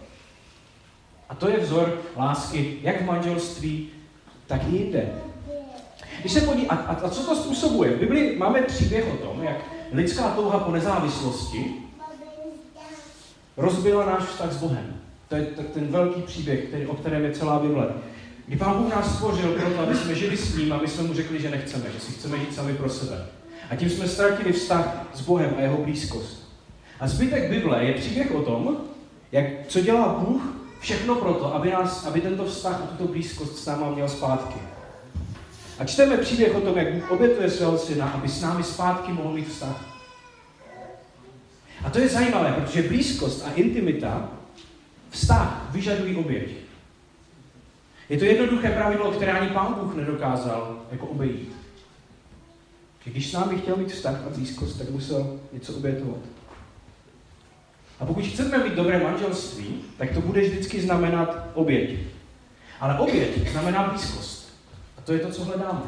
A 1.29 1.35
to 1.35 1.49
je 1.49 1.59
vzor 1.59 2.01
lásky 2.17 2.79
jak 2.81 3.01
v 3.01 3.05
manželství, 3.05 3.89
tak 4.47 4.61
i 4.67 4.75
jinde. 4.75 5.09
Když 6.19 6.31
se 6.31 6.41
podí, 6.41 6.67
a, 6.67 6.75
a, 6.75 7.05
a 7.05 7.09
co 7.09 7.23
to 7.23 7.35
způsobuje? 7.35 7.91
V 7.91 7.99
Biblii 7.99 8.37
máme 8.37 8.61
příběh 8.61 9.05
o 9.13 9.17
tom, 9.17 9.43
jak 9.43 9.57
lidská 9.91 10.29
touha 10.29 10.59
po 10.59 10.71
nezávislosti 10.71 11.73
rozbila 13.57 14.05
náš 14.05 14.23
vztah 14.23 14.51
s 14.51 14.57
Bohem. 14.57 14.95
To 15.29 15.35
je 15.35 15.45
ten 15.73 15.87
velký 15.87 16.21
příběh, 16.21 16.63
který, 16.63 16.85
o 16.85 16.95
kterém 16.95 17.23
je 17.23 17.31
celá 17.31 17.59
Bible. 17.59 17.93
Kdy 18.47 18.57
Pán 18.57 18.83
Bůh 18.83 18.95
nás 18.95 19.15
stvořil 19.15 19.51
proto, 19.51 19.79
aby 19.79 19.95
jsme 19.95 20.15
žili 20.15 20.37
s 20.37 20.55
ním 20.55 20.73
a 20.73 20.77
my 20.77 20.87
jsme 20.87 21.03
mu 21.03 21.13
řekli, 21.13 21.41
že 21.41 21.49
nechceme, 21.49 21.85
že 21.93 21.99
si 21.99 22.11
chceme 22.11 22.39
žít 22.39 22.55
sami 22.55 22.73
pro 22.73 22.89
sebe. 22.89 23.25
A 23.69 23.75
tím 23.75 23.89
jsme 23.89 24.07
ztratili 24.07 24.53
vztah 24.53 25.07
s 25.13 25.21
Bohem 25.21 25.55
a 25.57 25.61
jeho 25.61 25.77
blízkost. 25.77 26.51
A 26.99 27.07
zbytek 27.07 27.49
Bible 27.49 27.83
je 27.83 27.93
příběh 27.93 28.35
o 28.35 28.41
tom, 28.41 28.77
jak, 29.31 29.45
co 29.67 29.81
dělá 29.81 30.13
Bůh 30.13 30.56
všechno 30.79 31.15
proto, 31.15 31.55
aby, 31.55 31.71
nás, 31.71 32.05
aby 32.05 32.21
tento 32.21 32.45
vztah 32.45 32.81
a 32.81 32.85
tuto 32.85 33.11
blízkost 33.11 33.57
s 33.57 33.65
náma 33.65 33.91
měl 33.91 34.09
zpátky. 34.09 34.59
A 35.79 35.85
čteme 35.85 36.17
příběh 36.17 36.55
o 36.55 36.61
tom, 36.61 36.77
jak 36.77 36.93
Bůh 36.93 37.11
obětuje 37.11 37.51
svého 37.51 37.77
syna, 37.77 38.09
aby 38.09 38.29
s 38.29 38.41
námi 38.41 38.63
zpátky 38.63 39.11
mohl 39.11 39.33
mít 39.33 39.47
vztah. 39.47 39.85
A 41.83 41.89
to 41.89 41.99
je 41.99 42.09
zajímavé, 42.09 42.53
protože 42.53 42.83
blízkost 42.83 43.45
a 43.45 43.51
intimita, 43.51 44.29
vztah 45.09 45.67
vyžadují 45.71 46.15
oběť. 46.15 46.49
Je 48.09 48.17
to 48.17 48.25
jednoduché 48.25 48.69
pravidlo, 48.69 49.11
které 49.11 49.31
ani 49.31 49.49
Pán 49.49 49.73
Bůh 49.73 49.95
nedokázal 49.95 50.81
jako 50.91 51.07
obejít. 51.07 51.55
Když 53.03 53.29
s 53.29 53.33
námi 53.33 53.57
chtěl 53.57 53.75
mít 53.77 53.91
vztah 53.91 54.25
a 54.25 54.29
blízkost, 54.29 54.77
tak 54.77 54.89
musel 54.89 55.39
něco 55.53 55.73
obětovat. 55.73 56.36
A 57.99 58.05
pokud 58.05 58.25
chceme 58.25 58.63
mít 58.63 58.73
dobré 58.73 59.03
manželství, 59.03 59.81
tak 59.97 60.11
to 60.13 60.21
bude 60.21 60.41
vždycky 60.41 60.81
znamenat 60.81 61.47
oběť. 61.53 61.89
Ale 62.79 62.99
oběť 62.99 63.51
znamená 63.51 63.83
blízkost. 63.83 64.53
A 64.97 65.01
to 65.01 65.13
je 65.13 65.19
to, 65.19 65.29
co 65.29 65.43
hledáme. 65.43 65.81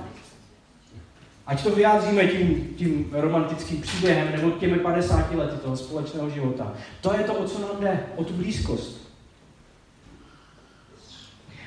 Ať 1.47 1.63
to 1.63 1.69
vyjádříme 1.69 2.27
tím, 2.27 2.73
tím 2.77 3.09
romantickým 3.11 3.81
příběhem 3.81 4.31
nebo 4.31 4.51
těmi 4.51 4.79
50 4.79 5.35
lety 5.35 5.57
toho 5.57 5.77
společného 5.77 6.29
života. 6.29 6.73
To 7.01 7.13
je 7.13 7.23
to, 7.23 7.33
o 7.33 7.47
co 7.47 7.59
nám 7.59 7.81
jde, 7.81 7.99
o 8.15 8.23
tu 8.23 8.33
blízkost. 8.33 9.09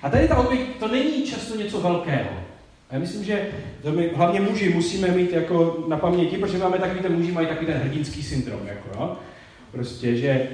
A 0.03 0.11
tady 0.11 0.29
ta 0.29 0.37
oběť, 0.37 0.61
to 0.79 0.89
není 0.89 1.27
často 1.27 1.57
něco 1.57 1.81
velkého. 1.81 2.31
Já 2.91 2.99
myslím, 2.99 3.25
že 3.25 3.49
to 3.83 3.93
my, 3.93 4.11
hlavně 4.15 4.41
muži 4.41 4.75
musíme 4.75 5.09
mít 5.09 5.33
jako 5.33 5.85
na 5.89 5.97
paměti, 5.97 6.39
protože 6.39 6.59
máme 6.59 6.79
takový 6.79 7.01
ten 7.01 7.13
muži 7.13 7.33
mají 7.33 7.47
takový 7.47 7.67
ten 7.67 7.77
hrdinský 7.77 8.23
syndrom, 8.23 8.67
jako 8.67 8.89
jo? 8.95 9.17
Prostě, 9.73 10.17
že 10.17 10.49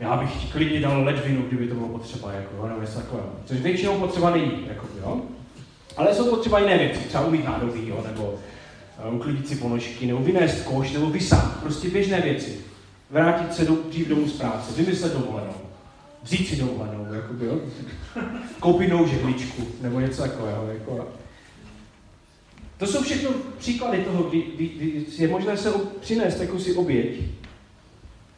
já 0.00 0.16
bych 0.16 0.52
klidně 0.52 0.80
dal 0.80 1.04
ledvinu, 1.04 1.42
kdyby 1.42 1.66
to 1.66 1.74
bylo 1.74 1.88
potřeba, 1.88 2.32
jako, 2.32 2.66
nebo 2.66 2.80
něco 2.80 2.98
takového. 2.98 3.28
Což 3.44 3.58
většinou 3.58 3.98
potřeba 3.98 4.30
není, 4.30 4.66
jako, 4.68 4.86
jo? 5.00 5.22
Ale 5.96 6.14
jsou 6.14 6.30
potřeba 6.30 6.58
jiné 6.58 6.78
věci, 6.78 7.00
třeba 7.00 7.26
umít 7.26 7.44
nádobí, 7.44 7.88
jo? 7.88 8.04
nebo 8.10 8.34
uh, 9.08 9.14
uklidit 9.14 9.48
si 9.48 9.56
ponožky, 9.56 10.06
nebo 10.06 10.18
vynést 10.18 10.64
koš, 10.64 10.92
nebo 10.92 11.10
vysát, 11.10 11.60
prostě 11.62 11.88
běžné 11.88 12.20
věci. 12.20 12.60
Vrátit 13.10 13.54
se 13.54 13.64
do, 13.64 13.76
dřív 13.88 14.08
domů 14.08 14.28
z 14.28 14.32
práce, 14.32 14.82
vymyslet 14.82 15.12
dovolenou 15.12 15.62
vzít 16.22 16.48
si 16.48 16.56
dovolenou, 16.56 17.06
by, 17.30 17.46
jo? 17.46 17.60
koupit 18.60 18.88
novou 18.88 19.06
žehličku, 19.06 19.66
nebo 19.82 20.00
něco 20.00 20.22
takového. 20.22 20.66
Jako. 20.66 21.08
To 22.78 22.86
jsou 22.86 23.02
všechno 23.02 23.30
příklady 23.58 23.98
toho, 23.98 24.22
kdy, 24.22 24.42
kdy, 24.54 24.68
kdy 24.68 25.04
je 25.18 25.28
možné 25.28 25.56
se 25.56 25.72
přinést 26.00 26.40
jakousi 26.40 26.74
oběť, 26.74 27.20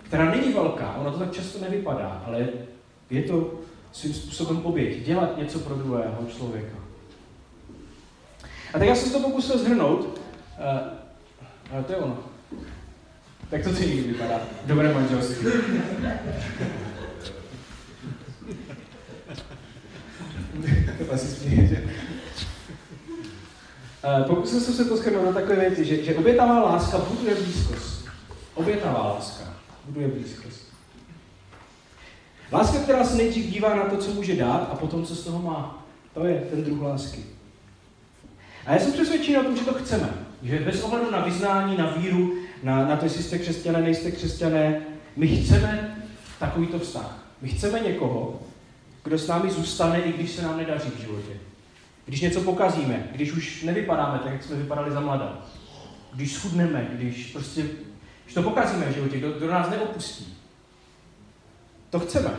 která 0.04 0.30
není 0.30 0.52
velká, 0.52 0.96
ono 0.96 1.12
to 1.12 1.18
tak 1.18 1.32
často 1.32 1.58
nevypadá, 1.60 2.22
ale 2.26 2.48
je 3.10 3.22
to 3.22 3.54
svým 3.92 4.14
způsobem 4.14 4.60
oběť, 4.66 5.04
dělat 5.04 5.38
něco 5.38 5.58
pro 5.58 5.74
druhého 5.74 6.26
člověka. 6.36 6.76
A 8.74 8.78
tak 8.78 8.88
já 8.88 8.94
jsem 8.94 9.12
to 9.12 9.20
pokusil 9.20 9.58
zhrnout, 9.58 10.00
uh, 10.00 10.10
ale 11.72 11.82
to 11.86 11.92
je 11.92 11.98
ono. 11.98 12.18
Tak 13.50 13.62
to 13.62 13.74
celý 13.74 14.00
vypadá. 14.00 14.40
Dobré 14.66 14.94
manželství. 14.94 15.48
asi 21.12 21.66
že? 21.66 21.84
Uh, 24.04 24.26
pokusil 24.26 24.60
jsem 24.60 24.74
se 24.74 24.84
to 24.84 24.96
schrnout 24.96 25.24
na 25.24 25.32
takové 25.32 25.56
věci, 25.56 25.84
že, 25.84 26.04
že 26.04 26.14
obětavá 26.14 26.60
láska 26.60 26.98
buduje 26.98 27.34
blízkost. 27.34 28.08
Obětavá 28.54 29.14
láska 29.14 29.43
buduje 29.86 30.08
blízkost. 30.08 30.74
Láska, 32.52 32.78
která 32.78 33.04
se 33.04 33.16
nejdřív 33.16 33.46
dívá 33.46 33.74
na 33.74 33.82
to, 33.82 33.96
co 33.96 34.10
může 34.10 34.36
dát 34.36 34.68
a 34.72 34.76
potom, 34.76 35.06
co 35.06 35.14
z 35.14 35.24
toho 35.24 35.42
má. 35.42 35.84
To 36.14 36.24
je 36.24 36.40
ten 36.50 36.64
druh 36.64 36.82
lásky. 36.82 37.24
A 38.66 38.72
já 38.72 38.78
jsem 38.78 38.92
přesvědčený 38.92 39.38
o 39.38 39.42
tom, 39.42 39.56
že 39.56 39.64
to 39.64 39.74
chceme. 39.74 40.08
Že 40.42 40.60
bez 40.60 40.82
ohledu 40.82 41.10
na 41.10 41.24
vyznání, 41.24 41.76
na 41.76 41.90
víru, 41.90 42.34
na, 42.62 42.86
na 42.86 42.96
to, 42.96 43.04
jestli 43.04 43.22
jste 43.22 43.38
křesťané, 43.38 43.82
nejste 43.82 44.10
křesťané, 44.10 44.80
my 45.16 45.28
chceme 45.28 45.96
takovýto 46.38 46.78
vztah. 46.78 47.24
My 47.42 47.48
chceme 47.48 47.80
někoho, 47.80 48.40
kdo 49.04 49.18
s 49.18 49.26
námi 49.28 49.50
zůstane, 49.50 50.00
i 50.00 50.12
když 50.12 50.30
se 50.30 50.42
nám 50.42 50.56
nedaří 50.56 50.90
v 50.90 51.00
životě. 51.00 51.32
Když 52.06 52.20
něco 52.20 52.40
pokazíme, 52.40 53.08
když 53.12 53.32
už 53.32 53.62
nevypadáme 53.62 54.18
tak, 54.18 54.32
jak 54.32 54.42
jsme 54.42 54.56
vypadali 54.56 54.90
za 54.90 55.00
mladá. 55.00 55.46
Když 56.14 56.32
schudneme, 56.32 56.88
když 56.92 57.26
prostě, 57.26 57.66
když 58.24 58.34
to 58.34 58.42
pokazíme 58.42 58.86
v 58.86 58.94
životě, 58.94 59.18
kdo, 59.18 59.32
kdo 59.32 59.50
nás 59.50 59.70
neopustí. 59.70 60.36
To 61.90 62.00
chceme. 62.00 62.30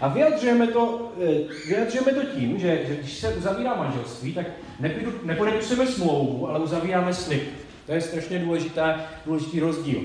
A 0.00 0.08
vyjadřujeme 0.08 0.66
to, 0.66 1.12
eh, 1.22 1.66
vyjadřujeme 1.66 2.12
to 2.12 2.24
tím, 2.24 2.58
že, 2.58 2.84
že 2.88 2.96
když 2.96 3.18
se 3.18 3.34
uzavírá 3.34 3.74
manželství, 3.74 4.34
tak 4.34 4.46
nepodepisujeme 5.22 5.86
smlouvu, 5.86 6.48
ale 6.48 6.58
uzavíráme 6.58 7.14
slib. 7.14 7.42
To 7.86 7.92
je 7.92 8.00
strašně 8.00 8.38
důležitá, 8.38 9.00
důležitý 9.26 9.60
rozdíl. 9.60 10.00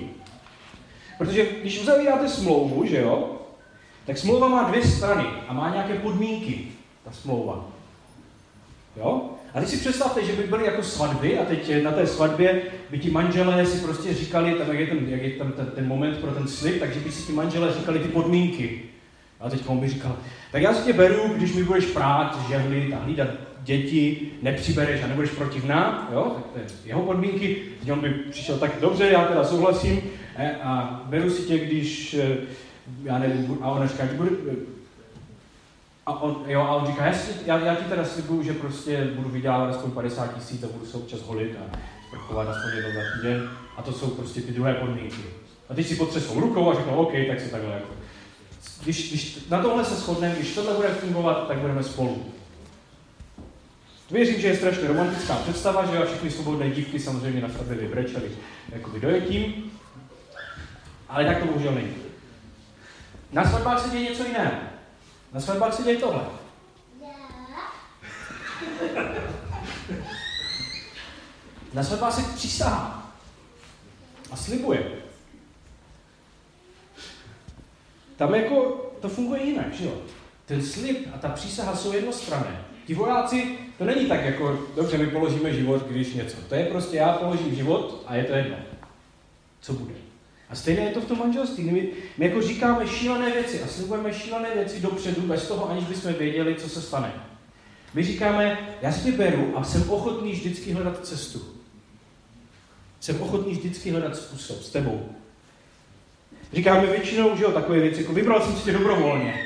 Protože 1.17 1.45
když 1.61 1.81
uzavíráte 1.81 2.29
smlouvu, 2.29 2.85
že 2.85 3.01
jo, 3.01 3.41
tak 4.05 4.17
smlouva 4.17 4.47
má 4.47 4.63
dvě 4.63 4.83
strany 4.83 5.25
a 5.47 5.53
má 5.53 5.69
nějaké 5.69 5.93
podmínky, 5.93 6.67
ta 7.03 7.11
smlouva. 7.11 7.65
Jo? 8.97 9.29
A 9.55 9.59
teď 9.59 9.69
si 9.69 9.77
představte, 9.77 10.25
že 10.25 10.33
by 10.33 10.43
byly 10.43 10.65
jako 10.65 10.83
svatby 10.83 11.39
a 11.39 11.45
teď 11.45 11.83
na 11.83 11.91
té 11.91 12.07
svatbě 12.07 12.61
by 12.89 12.99
ti 12.99 13.11
manželé 13.11 13.65
si 13.65 13.85
prostě 13.85 14.13
říkali, 14.13 14.53
tam, 14.53 14.67
jak 14.67 14.79
je, 14.79 14.87
ten, 14.87 15.09
jak 15.09 15.21
je 15.21 15.29
tam 15.29 15.51
ten, 15.51 15.65
ten 15.65 15.87
moment 15.87 16.17
pro 16.17 16.31
ten 16.31 16.47
slib, 16.47 16.79
takže 16.79 16.99
by 16.99 17.11
si 17.11 17.23
ti 17.23 17.33
manželé 17.33 17.73
říkali 17.73 17.99
ty 17.99 18.07
podmínky. 18.07 18.81
A 19.39 19.49
teď 19.49 19.63
on 19.67 19.79
by 19.79 19.89
říkal, 19.89 20.17
tak 20.51 20.61
já 20.61 20.73
si 20.73 20.83
tě 20.83 20.93
beru, 20.93 21.33
když 21.37 21.53
mi 21.53 21.63
budeš 21.63 21.85
prát, 21.85 22.47
žehlit 22.47 22.93
a 22.93 23.03
hlídat 23.03 23.27
děti, 23.63 24.31
nepřibereš 24.41 25.03
a 25.03 25.07
nebudeš 25.07 25.29
protivná, 25.29 26.09
jo, 26.13 26.31
tak 26.35 26.45
to 26.53 26.59
je 26.59 26.65
jeho 26.85 27.01
podmínky. 27.01 27.57
Teď 27.79 27.91
on 27.91 27.99
by 27.99 28.09
přišel 28.09 28.57
tak 28.57 28.71
dobře, 28.81 29.09
já 29.11 29.25
teda 29.25 29.43
souhlasím 29.43 30.01
eh, 30.37 30.55
a 30.63 31.03
beru 31.05 31.29
si 31.29 31.41
tě, 31.41 31.57
když, 31.57 32.13
eh, 32.13 32.37
já 33.03 33.19
nevím, 33.19 33.57
a 33.61 33.71
on 33.71 33.87
říká, 33.87 34.03
budu, 34.17 34.29
a 36.05 36.21
on, 36.21 36.43
jo, 36.47 36.61
a 36.61 36.75
on 36.75 36.87
říká, 36.87 37.05
já, 37.05 37.13
si, 37.13 37.31
já, 37.45 37.59
já 37.59 37.75
ti 37.75 37.83
teda 37.83 38.05
slibuju, 38.05 38.43
že 38.43 38.53
prostě 38.53 39.05
budu 39.15 39.29
vydělávat 39.29 39.69
aspoň 39.69 39.91
50 39.91 40.35
tisíc 40.35 40.63
a 40.63 40.67
budu 40.67 40.85
se 40.85 40.97
občas 40.97 41.21
holit 41.21 41.57
a 41.59 41.77
sprchovat 42.07 42.47
aspoň 42.47 42.71
jednou 42.75 42.91
za 42.93 43.01
týden. 43.15 43.49
A 43.77 43.81
to 43.81 43.93
jsou 43.93 44.07
prostě 44.07 44.41
ty 44.41 44.51
druhé 44.51 44.73
podmínky. 44.73 45.21
A 45.69 45.73
ty 45.73 45.83
si 45.83 45.95
potřesou 45.95 46.39
rukou 46.39 46.71
a 46.71 46.75
řeknou, 46.75 46.95
OK, 46.95 47.11
tak 47.27 47.41
si 47.41 47.49
takhle 47.49 47.73
jako. 47.73 47.93
Když, 48.83 49.09
když 49.09 49.45
na 49.49 49.61
tohle 49.61 49.85
se 49.85 49.95
shodneme, 49.95 50.35
když 50.35 50.55
tohle 50.55 50.73
bude 50.73 50.87
fungovat, 50.87 51.47
tak 51.47 51.57
budeme 51.57 51.83
spolu. 51.83 52.25
Věřím, 54.11 54.41
že 54.41 54.47
je 54.47 54.57
strašně 54.57 54.87
romantická 54.87 55.35
představa, 55.35 55.85
že 55.85 56.05
všechny 56.05 56.31
svobodné 56.31 56.69
dívky 56.69 56.99
samozřejmě 56.99 57.41
na 57.41 57.49
sebe 57.49 57.75
vybrečeli 57.75 58.31
jako 58.69 58.99
dojetím, 58.99 59.71
ale 61.09 61.25
tak 61.25 61.39
to 61.39 61.45
bohužel 61.45 61.71
není. 61.71 61.93
Na 63.31 63.49
svatbách 63.49 63.81
se 63.81 63.89
děje 63.89 64.09
něco 64.09 64.23
jiného. 64.23 64.74
Na 65.33 65.41
svatbách 65.41 65.73
se 65.73 65.83
děje 65.83 65.97
tohle. 65.97 66.23
Na 71.73 71.83
svatbách 71.83 72.13
se 72.13 72.35
přísahá 72.35 73.13
a 74.31 74.35
slibuje. 74.35 74.91
Tam 78.17 78.35
jako 78.35 78.85
to 79.01 79.09
funguje 79.09 79.43
jinak, 79.43 79.73
že 79.73 79.85
jo? 79.85 80.01
Ten 80.45 80.65
slib 80.65 81.07
a 81.15 81.17
ta 81.17 81.29
přísaha 81.29 81.75
jsou 81.75 81.93
jednostranné. 81.93 82.65
Ti 82.87 82.93
vojáci, 82.93 83.57
to 83.77 83.83
není 83.83 84.05
tak 84.05 84.25
jako, 84.25 84.59
dobře, 84.75 84.97
my 84.97 85.07
položíme 85.07 85.53
život, 85.53 85.87
když 85.87 86.13
něco. 86.13 86.37
To 86.49 86.55
je 86.55 86.65
prostě, 86.65 86.97
já 86.97 87.13
položím 87.13 87.55
život 87.55 88.03
a 88.07 88.15
je 88.15 88.23
to 88.23 88.33
jedno. 88.33 88.57
Co 89.61 89.73
bude? 89.73 90.04
A 90.49 90.55
stejně 90.55 90.81
je 90.81 90.91
to 90.91 91.01
v 91.01 91.05
tom 91.05 91.19
manželství. 91.19 91.63
My, 91.63 91.89
my 92.17 92.25
jako 92.25 92.41
říkáme 92.41 92.87
šílené 92.87 93.31
věci 93.31 93.61
a 93.63 93.67
slibujeme 93.67 94.13
šílené 94.13 94.49
věci 94.55 94.81
dopředu, 94.81 95.21
bez 95.21 95.47
toho, 95.47 95.69
aniž 95.69 95.83
bychom 95.83 96.13
věděli, 96.13 96.55
co 96.55 96.69
se 96.69 96.81
stane. 96.81 97.13
My 97.93 98.03
říkáme, 98.03 98.57
já 98.81 98.91
si 98.91 99.11
tě 99.11 99.17
beru 99.17 99.57
a 99.57 99.63
jsem 99.63 99.89
ochotný 99.89 100.31
vždycky 100.31 100.71
hledat 100.71 101.05
cestu. 101.05 101.41
Jsem 102.99 103.21
ochotný 103.21 103.51
vždycky 103.51 103.91
hledat 103.91 104.15
způsob 104.15 104.63
s 104.63 104.69
tebou. 104.69 105.09
Říkáme 106.53 106.87
většinou, 106.87 107.37
že 107.37 107.43
jo, 107.43 107.51
takové 107.51 107.79
věci, 107.79 108.01
jako 108.01 108.13
vybral 108.13 108.41
jsem 108.41 108.55
si 108.55 108.63
tě 108.63 108.71
dobrovolně. 108.71 109.39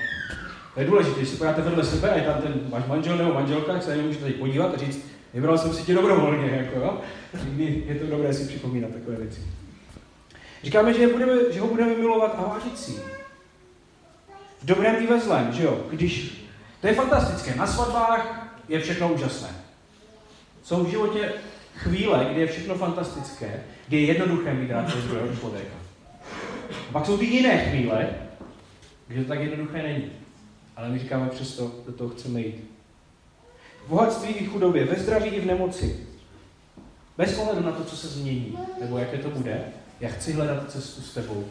To 0.73 0.79
je 0.79 0.85
důležité, 0.85 1.17
když 1.17 1.29
se 1.29 1.38
pojáte 1.38 1.62
vedle 1.62 1.85
sebe 1.85 2.09
a 2.09 2.15
je 2.15 2.21
tam 2.21 2.41
ten 2.41 2.53
váš 2.69 2.83
manžel 2.88 3.17
nebo 3.17 3.33
manželka, 3.33 3.73
tak 3.73 3.83
se 3.83 3.89
na 3.89 3.95
ně 3.95 4.01
můžete 4.01 4.31
podívat 4.31 4.73
a 4.73 4.77
říct, 4.77 4.99
vybral 5.33 5.57
jsem 5.57 5.73
si 5.73 5.83
tě 5.83 5.93
dobrovolně, 5.93 6.49
jako 6.51 6.79
jo. 6.79 7.01
Je 7.57 7.95
to 7.95 8.07
dobré 8.07 8.33
si 8.33 8.47
připomínat 8.47 8.91
takové 8.91 9.15
věci. 9.15 9.41
Říkáme, 10.63 10.93
že, 10.93 11.08
budeme, 11.08 11.34
že 11.52 11.62
ho 11.62 11.67
budeme 11.67 11.95
milovat 11.95 12.36
a 12.38 12.41
vážit 12.41 12.80
si. 12.80 12.91
V 14.62 14.65
dobrém 14.65 15.04
i 15.04 15.08
ve 15.08 15.19
zlém, 15.19 15.54
že 15.54 15.63
jo? 15.63 15.86
Když, 15.89 16.43
to 16.82 16.88
je 16.88 16.93
fantastické. 16.93 17.56
Na 17.56 17.67
svatbách 17.67 18.50
je 18.69 18.80
všechno 18.80 19.13
úžasné. 19.13 19.50
Jsou 20.63 20.84
v 20.84 20.89
životě 20.89 21.34
chvíle, 21.76 22.28
kdy 22.32 22.41
je 22.41 22.48
všechno 22.48 22.76
fantastické, 22.76 23.63
kdy 23.88 23.98
je 23.98 24.06
jednoduché 24.06 24.54
mít 24.54 24.72
rád 24.72 24.95
druhého 24.95 25.36
člověka. 25.36 25.76
A 26.89 26.91
pak 26.91 27.06
jsou 27.06 27.17
ty 27.17 27.26
jiné 27.26 27.69
chvíle, 27.69 28.10
kde 29.08 29.24
to 29.24 29.28
tak 29.28 29.39
jednoduché 29.39 29.84
není. 29.84 30.12
Ale 30.76 30.89
my 30.89 31.00
říkáme 31.00 31.30
přesto, 31.30 31.72
do 31.86 31.93
toho 31.93 32.10
chceme 32.10 32.41
jít. 32.41 32.69
V 33.86 33.89
bohatství 33.89 34.34
i 34.34 34.45
v 34.45 34.52
chudobě, 34.52 34.86
ve 34.86 34.95
zdraví 34.95 35.30
i 35.30 35.41
v 35.41 35.45
nemoci. 35.45 36.08
Bez 37.17 37.38
ohledu 37.38 37.65
na 37.65 37.72
to, 37.72 37.84
co 37.84 37.98
se 37.98 38.08
změní, 38.08 38.58
nebo 38.82 38.98
jaké 38.98 39.17
to 39.17 39.30
bude, 39.30 39.63
já 39.99 40.09
chci 40.09 40.33
hledat 40.33 40.71
cestu 40.71 41.01
s 41.01 41.13
tebou. 41.13 41.45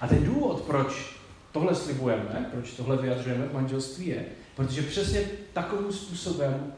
A 0.00 0.06
ten 0.06 0.24
důvod, 0.24 0.60
proč 0.60 1.16
tohle 1.52 1.74
slibujeme, 1.74 2.50
proč 2.52 2.72
tohle 2.72 2.96
vyjadřujeme 2.96 3.46
v 3.46 3.54
manželství 3.54 4.06
je, 4.06 4.26
protože 4.56 4.82
přesně 4.82 5.20
takovým 5.52 5.92
způsobem 5.92 6.72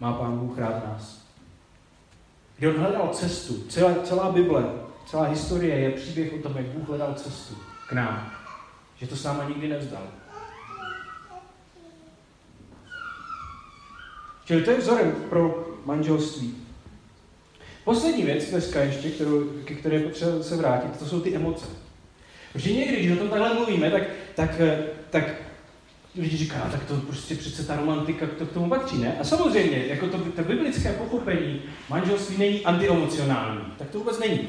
má 0.00 0.12
Pán 0.12 0.38
Bůh 0.38 0.58
rád 0.58 0.86
nás. 0.86 1.24
Kdy 2.56 2.68
on 2.68 2.76
hledal 2.76 3.08
cestu, 3.08 3.64
celá, 3.68 3.94
celá 4.02 4.32
Bible, 4.32 4.64
celá 5.06 5.24
historie 5.24 5.78
je 5.78 5.90
příběh 5.90 6.32
o 6.32 6.38
tom, 6.38 6.56
jak 6.56 6.66
Bůh 6.66 6.88
hledal 6.88 7.14
cestu 7.14 7.54
k 7.88 7.92
nám. 7.92 8.32
Že 8.96 9.06
to 9.06 9.16
s 9.16 9.24
náma 9.24 9.44
nikdy 9.44 9.68
nevzdal. 9.68 10.02
Čili 14.44 14.62
to 14.62 14.70
je 14.70 14.78
vzorem 14.78 15.12
pro 15.12 15.68
manželství. 15.84 16.63
Poslední 17.84 18.22
věc 18.22 18.50
dneska 18.50 18.80
ještě, 18.80 19.10
kterou, 19.10 19.44
ke 19.64 19.74
které 19.74 19.96
je 19.96 20.02
potřeba 20.02 20.42
se 20.42 20.56
vrátit, 20.56 20.98
to 20.98 21.06
jsou 21.06 21.20
ty 21.20 21.34
emoce. 21.34 21.66
Protože 22.52 22.72
někdy, 22.72 22.96
když 22.96 23.12
o 23.12 23.16
tom 23.16 23.28
takhle 23.28 23.54
mluvíme, 23.54 23.90
tak, 23.90 24.02
tak, 24.34 24.60
tak 25.10 25.34
lidi 26.16 26.36
říká, 26.36 26.68
tak 26.72 26.84
to 26.84 26.96
prostě 26.96 27.34
přece 27.34 27.64
ta 27.66 27.76
romantika 27.76 28.26
to 28.38 28.46
k 28.46 28.52
tomu 28.52 28.68
patří, 28.68 28.98
ne? 28.98 29.16
A 29.20 29.24
samozřejmě, 29.24 29.84
jako 29.88 30.06
to, 30.06 30.18
to 30.18 30.42
biblické 30.42 30.92
pochopení 30.92 31.62
manželství 31.90 32.36
není 32.38 32.64
antiemocionální, 32.64 33.60
tak 33.78 33.90
to 33.90 33.98
vůbec 33.98 34.18
není. 34.18 34.48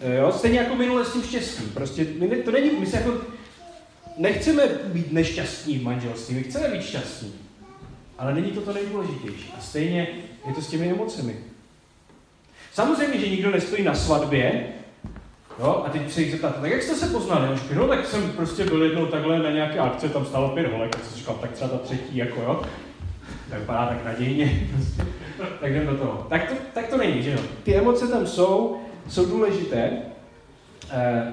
E, 0.00 0.16
jo? 0.16 0.32
Stejně 0.32 0.58
jako 0.58 0.74
minule 0.74 1.04
s 1.04 1.12
tím 1.12 1.22
štěstím. 1.22 1.70
Prostě 1.70 2.06
my, 2.18 2.36
to 2.36 2.50
není, 2.50 2.70
my 2.70 2.86
se 2.86 2.96
jako 2.96 3.20
nechceme 4.18 4.62
být 4.84 5.12
nešťastní 5.12 5.78
v 5.78 5.82
manželství, 5.82 6.34
my 6.34 6.42
chceme 6.42 6.68
být 6.68 6.82
šťastní. 6.82 7.32
Ale 8.18 8.34
není 8.34 8.50
to 8.50 8.60
to 8.60 8.72
nejdůležitější. 8.72 9.54
A 9.58 9.60
stejně 9.60 10.08
je 10.48 10.54
to 10.54 10.62
s 10.62 10.68
těmi 10.68 10.90
emocemi. 10.90 11.36
Samozřejmě, 12.72 13.18
že 13.18 13.28
nikdo 13.28 13.50
nestojí 13.50 13.82
na 13.84 13.94
svatbě, 13.94 14.68
jo, 15.58 15.82
a 15.86 15.90
teď 15.90 16.12
se 16.12 16.22
jich 16.22 16.30
zeptáte, 16.30 16.60
tak 16.60 16.70
jak 16.70 16.82
jste 16.82 16.94
se 16.94 17.06
poznali? 17.06 17.48
On 17.48 17.76
no 17.76 17.88
tak 17.88 18.06
jsem 18.06 18.32
prostě 18.32 18.64
byl 18.64 18.82
jednou 18.82 19.06
takhle 19.06 19.38
na 19.38 19.50
nějaké 19.50 19.78
akce, 19.78 20.08
tam 20.08 20.26
stálo 20.26 20.48
pět 20.48 20.72
holek, 20.72 20.90
tak 20.90 21.04
jsem 21.04 21.18
říkal, 21.18 21.34
tak 21.34 21.52
třeba 21.52 21.70
ta 21.70 21.78
třetí, 21.78 22.16
jako 22.16 22.40
jo. 22.40 22.62
Tak 23.50 23.60
vypadá 23.60 23.86
tak 23.86 24.04
nadějně, 24.04 24.68
prostě. 24.74 25.06
tak 25.60 25.70
jdem 25.70 25.86
do 25.86 25.96
toho. 25.96 26.26
Tak 26.30 26.48
to, 26.48 26.54
tak 26.74 26.88
to 26.88 26.96
není, 26.96 27.22
že 27.22 27.30
jo. 27.30 27.38
Ty 27.62 27.74
emoce 27.74 28.08
tam 28.08 28.26
jsou, 28.26 28.80
jsou 29.08 29.26
důležité, 29.26 30.02
eh, 30.90 31.32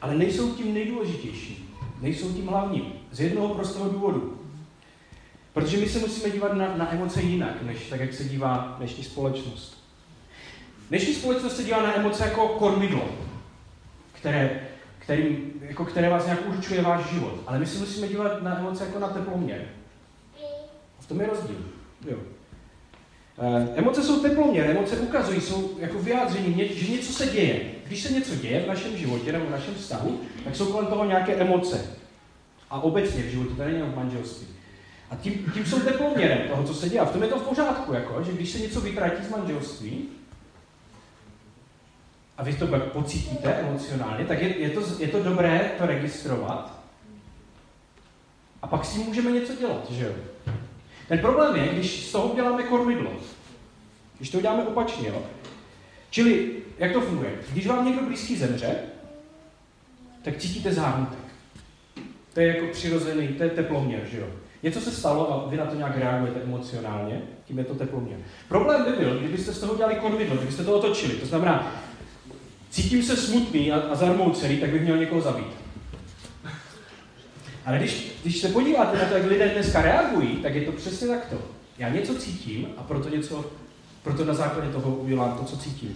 ale 0.00 0.14
nejsou 0.14 0.50
tím 0.50 0.74
nejdůležitějším. 0.74 1.56
Nejsou 2.00 2.32
tím 2.32 2.46
hlavním. 2.46 2.92
Z 3.10 3.20
jednoho 3.20 3.54
prostého 3.54 3.88
důvodu. 3.88 4.40
Protože 5.52 5.76
my 5.76 5.88
se 5.88 5.98
musíme 5.98 6.30
dívat 6.30 6.54
na, 6.54 6.76
na 6.76 6.94
emoce 6.94 7.22
jinak, 7.22 7.62
než 7.62 7.88
tak, 7.90 8.00
jak 8.00 8.14
se 8.14 8.24
dívá 8.24 8.74
dnešní 8.78 9.04
společnost. 9.04 9.77
Dnešní 10.88 11.14
společnost 11.14 11.56
se 11.56 11.64
dívá 11.64 11.82
na 11.82 11.96
emoce 11.96 12.24
jako 12.24 12.48
kormidlo, 12.48 13.08
které, 14.12 14.60
který, 14.98 15.38
jako 15.60 15.84
které 15.84 16.08
vás 16.08 16.24
nějak 16.24 16.48
určuje 16.48 16.82
váš 16.82 17.10
život. 17.10 17.34
Ale 17.46 17.58
my 17.58 17.66
se 17.66 17.78
musíme 17.78 18.08
dívat 18.08 18.42
na 18.42 18.58
emoce 18.58 18.84
jako 18.84 18.98
na 18.98 19.08
teploměr. 19.08 19.64
V 21.00 21.06
tom 21.06 21.20
je 21.20 21.26
rozdíl. 21.26 21.56
Jo. 22.10 22.16
Eh, 23.38 23.68
emoce 23.76 24.02
jsou 24.02 24.20
teploměr, 24.20 24.70
emoce 24.70 24.96
ukazují, 24.96 25.40
jsou 25.40 25.76
jako 25.78 25.98
vyjádření, 25.98 26.68
že 26.72 26.92
něco 26.92 27.12
se 27.12 27.26
děje. 27.26 27.60
Když 27.86 28.02
se 28.02 28.12
něco 28.12 28.34
děje 28.34 28.60
v 28.60 28.68
našem 28.68 28.96
životě 28.96 29.32
nebo 29.32 29.46
v 29.46 29.50
našem 29.50 29.74
vztahu, 29.74 30.20
tak 30.44 30.56
jsou 30.56 30.66
kolem 30.66 30.86
toho 30.86 31.04
nějaké 31.04 31.34
emoce. 31.34 31.86
A 32.70 32.80
obecně 32.80 33.22
v 33.22 33.30
životě, 33.30 33.54
to 33.54 33.64
není 33.64 33.82
v 33.82 33.96
manželství. 33.96 34.46
A 35.10 35.16
tím, 35.16 35.52
tím 35.54 35.66
jsou 35.66 35.80
teploměrem 35.80 36.48
toho, 36.48 36.64
co 36.64 36.74
se 36.74 36.88
děje. 36.88 37.00
A 37.00 37.04
v 37.04 37.12
tom 37.12 37.22
je 37.22 37.28
to 37.28 37.38
v 37.38 37.48
pořádku, 37.48 37.92
jako, 37.92 38.22
že 38.24 38.32
když 38.32 38.50
se 38.50 38.58
něco 38.58 38.80
vytratí 38.80 39.24
z 39.24 39.30
manželství, 39.30 40.08
a 42.38 42.42
vy 42.42 42.54
to 42.54 42.66
pocítíte 42.66 43.52
emocionálně, 43.52 44.24
tak 44.24 44.42
je, 44.42 44.58
je, 44.58 44.70
to, 44.70 44.80
je 44.98 45.08
to 45.08 45.22
dobré 45.22 45.70
to 45.78 45.86
registrovat. 45.86 46.78
A 48.62 48.66
pak 48.66 48.84
s 48.84 48.94
tím 48.94 49.02
můžeme 49.02 49.30
něco 49.30 49.56
dělat, 49.56 49.90
že 49.90 50.04
jo? 50.04 50.12
Ten 51.08 51.18
problém 51.18 51.56
je, 51.56 51.68
když 51.68 52.06
z 52.06 52.12
toho 52.12 52.26
uděláme 52.28 52.62
kormidlo. 52.62 53.10
Když 54.16 54.30
to 54.30 54.38
uděláme 54.38 54.62
opačně, 54.62 55.08
jo? 55.08 55.22
Čili, 56.10 56.50
jak 56.78 56.92
to 56.92 57.00
funguje? 57.00 57.30
Když 57.52 57.66
vám 57.66 57.86
někdo 57.86 58.02
blízký 58.02 58.36
zemře, 58.36 58.74
tak 60.22 60.36
cítíte 60.36 60.74
zármutek. 60.74 61.18
To 62.34 62.40
je 62.40 62.46
jako 62.46 62.66
přirozený, 62.72 63.28
to 63.28 63.42
je 63.42 63.50
teploměr, 63.50 64.00
že 64.10 64.18
jo? 64.18 64.26
Něco 64.62 64.80
se 64.80 64.90
stalo 64.90 65.32
a 65.32 65.48
vy 65.48 65.56
na 65.56 65.66
to 65.66 65.74
nějak 65.74 65.96
reagujete 65.96 66.40
emocionálně, 66.40 67.22
tím 67.44 67.58
je 67.58 67.64
to 67.64 67.74
teploměr. 67.74 68.18
Problém 68.48 68.84
by 68.84 69.04
byl, 69.04 69.18
kdybyste 69.18 69.52
z 69.52 69.60
toho 69.60 69.72
udělali 69.72 69.94
kormidlo, 69.94 70.36
kdybyste 70.36 70.64
to 70.64 70.78
otočili. 70.78 71.14
To 71.14 71.26
znamená, 71.26 71.72
cítím 72.70 73.02
se 73.02 73.16
smutný 73.16 73.72
a, 73.72 73.80
a 73.80 73.94
zarmoucený, 73.94 74.56
tak 74.56 74.70
bych 74.70 74.82
měl 74.82 74.96
někoho 74.96 75.20
zabít. 75.20 75.46
Ale 77.66 77.78
když, 77.78 78.12
když 78.22 78.38
se 78.38 78.48
podíváte 78.48 78.98
na 78.98 79.04
to, 79.04 79.14
jak 79.14 79.26
lidé 79.26 79.48
dneska 79.48 79.82
reagují, 79.82 80.36
tak 80.36 80.54
je 80.54 80.62
to 80.62 80.72
přesně 80.72 81.08
takto. 81.08 81.36
Já 81.78 81.88
něco 81.88 82.14
cítím 82.14 82.66
a 82.76 82.82
proto, 82.82 83.08
něco, 83.08 83.44
proto 84.02 84.24
na 84.24 84.34
základě 84.34 84.72
toho 84.72 84.96
udělám 84.96 85.38
to, 85.38 85.44
co 85.44 85.56
cítím. 85.56 85.94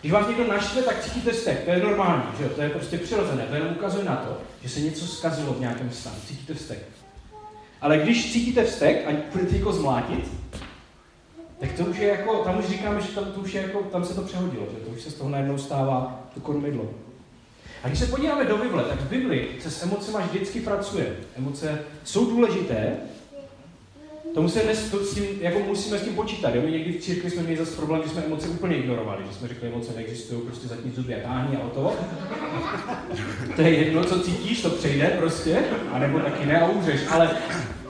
Když 0.00 0.12
vás 0.12 0.28
někdo 0.28 0.46
naštve, 0.46 0.82
tak 0.82 1.04
cítíte 1.04 1.32
vztek. 1.32 1.64
To 1.64 1.70
je 1.70 1.82
normální, 1.82 2.24
že? 2.38 2.44
To 2.44 2.62
je 2.62 2.68
prostě 2.68 2.98
přirozené. 2.98 3.42
To 3.42 3.54
jenom 3.54 3.70
ukazuje 3.70 4.04
na 4.04 4.16
to, 4.16 4.38
že 4.62 4.68
se 4.68 4.80
něco 4.80 5.06
zkazilo 5.06 5.52
v 5.52 5.60
nějakém 5.60 5.90
stavu. 5.90 6.16
Cítíte 6.26 6.54
vztek. 6.54 6.78
Ale 7.80 7.98
když 7.98 8.32
cítíte 8.32 8.64
vztek 8.64 9.06
a 9.06 9.10
budete 9.32 9.56
jako 9.56 9.72
zmlátit, 9.72 10.28
tak 11.60 11.72
to 11.72 11.84
už 11.84 11.98
je 11.98 12.08
jako, 12.08 12.34
tam 12.36 12.58
už 12.58 12.64
říkáme, 12.64 13.00
že 13.00 13.08
tam, 13.08 13.24
to 13.24 13.40
už 13.40 13.54
je 13.54 13.62
jako, 13.62 13.78
tam 13.78 14.04
se 14.04 14.14
to 14.14 14.22
přehodilo, 14.22 14.66
že 14.70 14.84
to 14.84 14.90
už 14.90 15.02
se 15.02 15.10
z 15.10 15.14
toho 15.14 15.30
najednou 15.30 15.58
stává 15.58 16.28
to 16.34 16.40
kormidlo. 16.40 16.84
A 17.82 17.88
když 17.88 17.98
se 17.98 18.06
podíváme 18.06 18.44
do 18.44 18.58
Bible, 18.58 18.82
tak 18.82 19.00
v 19.00 19.08
Bibli 19.08 19.48
se 19.60 19.70
s 19.70 19.82
emocemi 19.82 20.24
vždycky 20.30 20.60
pracuje. 20.60 21.16
Emoce 21.36 21.78
jsou 22.04 22.30
důležité, 22.30 22.96
to, 24.34 24.42
musíme, 24.42 24.64
to 24.90 24.98
s 24.98 25.14
tím, 25.14 25.24
jako 25.40 25.58
musíme 25.58 25.98
s 25.98 26.02
tím 26.02 26.14
počítat. 26.14 26.54
Jo? 26.54 26.62
My 26.64 26.70
někdy 26.70 26.92
v 26.92 27.02
církvi 27.02 27.30
jsme 27.30 27.42
měli 27.42 27.56
zase 27.56 27.76
problém, 27.76 28.02
že 28.02 28.08
jsme 28.08 28.22
emoce 28.22 28.48
úplně 28.48 28.76
ignorovali, 28.76 29.24
že 29.28 29.34
jsme 29.34 29.48
řekli, 29.48 29.68
emoce 29.68 29.92
neexistují, 29.96 30.42
prostě 30.42 30.68
zatím 30.68 30.92
zuby 30.92 31.14
a 31.14 31.32
a 31.32 31.64
o 31.64 31.68
to. 31.68 31.94
to 33.56 33.62
je 33.62 33.70
jedno, 33.70 34.04
co 34.04 34.20
cítíš, 34.20 34.62
to 34.62 34.70
přejde 34.70 35.06
prostě, 35.18 35.64
anebo 35.92 36.18
taky 36.18 36.46
ne 36.46 36.60
a 36.60 36.68
umřeš. 36.68 37.00
Ale 37.10 37.30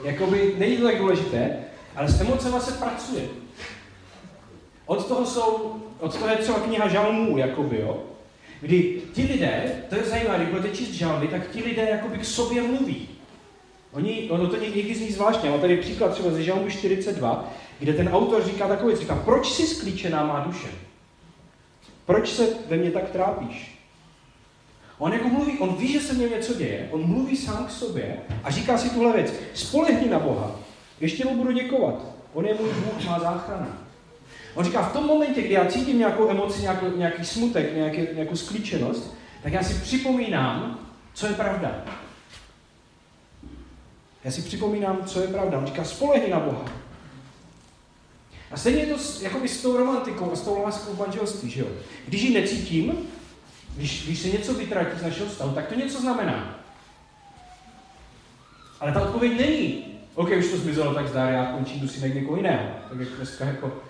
jakoby 0.03 0.55
není 0.57 0.77
to 0.77 0.83
tak 0.83 0.97
důležité, 0.97 1.57
ale 1.95 2.09
s 2.09 2.21
emocema 2.21 2.59
se 2.59 2.71
pracuje. 2.71 3.23
Od 4.91 5.07
toho 5.07 5.25
jsou, 5.25 5.75
od 5.99 6.17
toho 6.17 6.27
je 6.27 6.37
třeba 6.37 6.59
kniha 6.59 6.87
žalmů, 6.87 7.37
jakoby, 7.37 7.79
jo. 7.79 8.03
Kdy 8.61 9.01
ti 9.13 9.21
lidé, 9.21 9.83
to 9.89 9.95
je 9.95 10.03
zajímavé, 10.03 10.37
když 10.37 10.49
budete 10.49 10.75
číst 10.77 10.91
žalmy, 10.91 11.27
tak 11.27 11.49
ti 11.49 11.63
lidé 11.63 11.81
jakoby 11.81 12.17
k 12.17 12.25
sobě 12.25 12.61
mluví. 12.61 13.09
Oni, 13.91 14.27
ono 14.29 14.47
to 14.47 14.55
někdy 14.55 14.95
zní 14.95 15.11
zvláštně, 15.11 15.49
mám 15.49 15.59
tady 15.59 15.77
příklad 15.77 16.13
třeba 16.13 16.29
ze 16.31 16.43
žalmu 16.43 16.69
42, 16.69 17.53
kde 17.79 17.93
ten 17.93 18.09
autor 18.09 18.43
říká 18.43 18.67
takový, 18.67 18.95
říká, 18.95 19.21
proč 19.25 19.51
jsi 19.51 19.67
sklíčená 19.67 20.25
má 20.25 20.39
duše? 20.39 20.67
Proč 22.05 22.29
se 22.29 22.47
ve 22.67 22.77
mně 22.77 22.91
tak 22.91 23.09
trápíš? 23.09 23.79
On 24.97 25.13
jako 25.13 25.29
mluví, 25.29 25.59
on 25.59 25.75
ví, 25.75 25.93
že 25.93 25.99
se 25.99 26.13
mně 26.13 26.29
něco 26.29 26.53
děje, 26.53 26.89
on 26.91 27.07
mluví 27.07 27.37
sám 27.37 27.65
k 27.65 27.71
sobě 27.71 28.17
a 28.43 28.51
říká 28.51 28.77
si 28.77 28.89
tuhle 28.89 29.13
věc, 29.13 29.33
spolehni 29.53 30.09
na 30.09 30.19
Boha, 30.19 30.59
ještě 30.99 31.25
mu 31.25 31.35
budu 31.35 31.51
děkovat, 31.51 32.05
on 32.33 32.45
je 32.45 32.53
můj 32.53 32.69
Bůh, 32.69 33.05
má 33.05 33.19
záchrana. 33.19 33.80
On 34.53 34.65
říká, 34.65 34.81
v 34.81 34.93
tom 34.93 35.05
momentě, 35.05 35.41
kdy 35.41 35.53
já 35.53 35.65
cítím 35.65 35.99
nějakou 35.99 36.29
emoci, 36.29 36.61
nějaký, 36.61 36.85
nějaký 36.95 37.25
smutek, 37.25 37.75
nějaký, 37.75 38.01
nějakou 38.15 38.35
sklíčenost, 38.35 39.13
tak 39.43 39.53
já 39.53 39.63
si 39.63 39.73
připomínám, 39.73 40.79
co 41.13 41.27
je 41.27 41.33
pravda. 41.33 41.85
Já 44.23 44.31
si 44.31 44.41
připomínám, 44.41 45.03
co 45.05 45.21
je 45.21 45.27
pravda. 45.27 45.57
On 45.57 45.65
říká, 45.65 45.83
spolehni 45.83 46.31
na 46.31 46.39
Boha. 46.39 46.65
A 48.51 48.57
stejně 48.57 48.81
je 48.81 48.93
to 48.93 49.01
jako 49.21 49.47
s 49.47 49.61
tou 49.61 49.77
romantikou 49.77 50.31
a 50.31 50.35
s 50.35 50.41
tou 50.41 50.61
láskou 50.63 50.93
v 50.93 50.99
manželství, 50.99 51.49
že 51.49 51.61
jo? 51.61 51.67
Když 52.07 52.21
ji 52.21 52.33
necítím, 52.33 52.93
když, 53.75 54.05
když 54.05 54.19
se 54.19 54.29
něco 54.29 54.53
vytratí 54.53 54.99
z 54.99 55.03
našeho 55.03 55.29
stavu, 55.29 55.55
tak 55.55 55.67
to 55.67 55.75
něco 55.75 56.01
znamená. 56.01 56.59
Ale 58.79 58.91
ta 58.91 59.01
odpověď 59.01 59.39
není, 59.39 59.85
OK, 60.15 60.29
už 60.39 60.47
to 60.47 60.57
zmizelo, 60.57 60.93
tak 60.93 61.07
zdá, 61.07 61.29
já 61.29 61.45
končím, 61.45 61.79
jdu 61.79 61.87
si 61.87 62.13
někoho 62.13 62.37
jiného. 62.37 62.69
Tak 62.89 62.99
jak 62.99 63.09
dneska 63.09 63.45
jako 63.45 63.81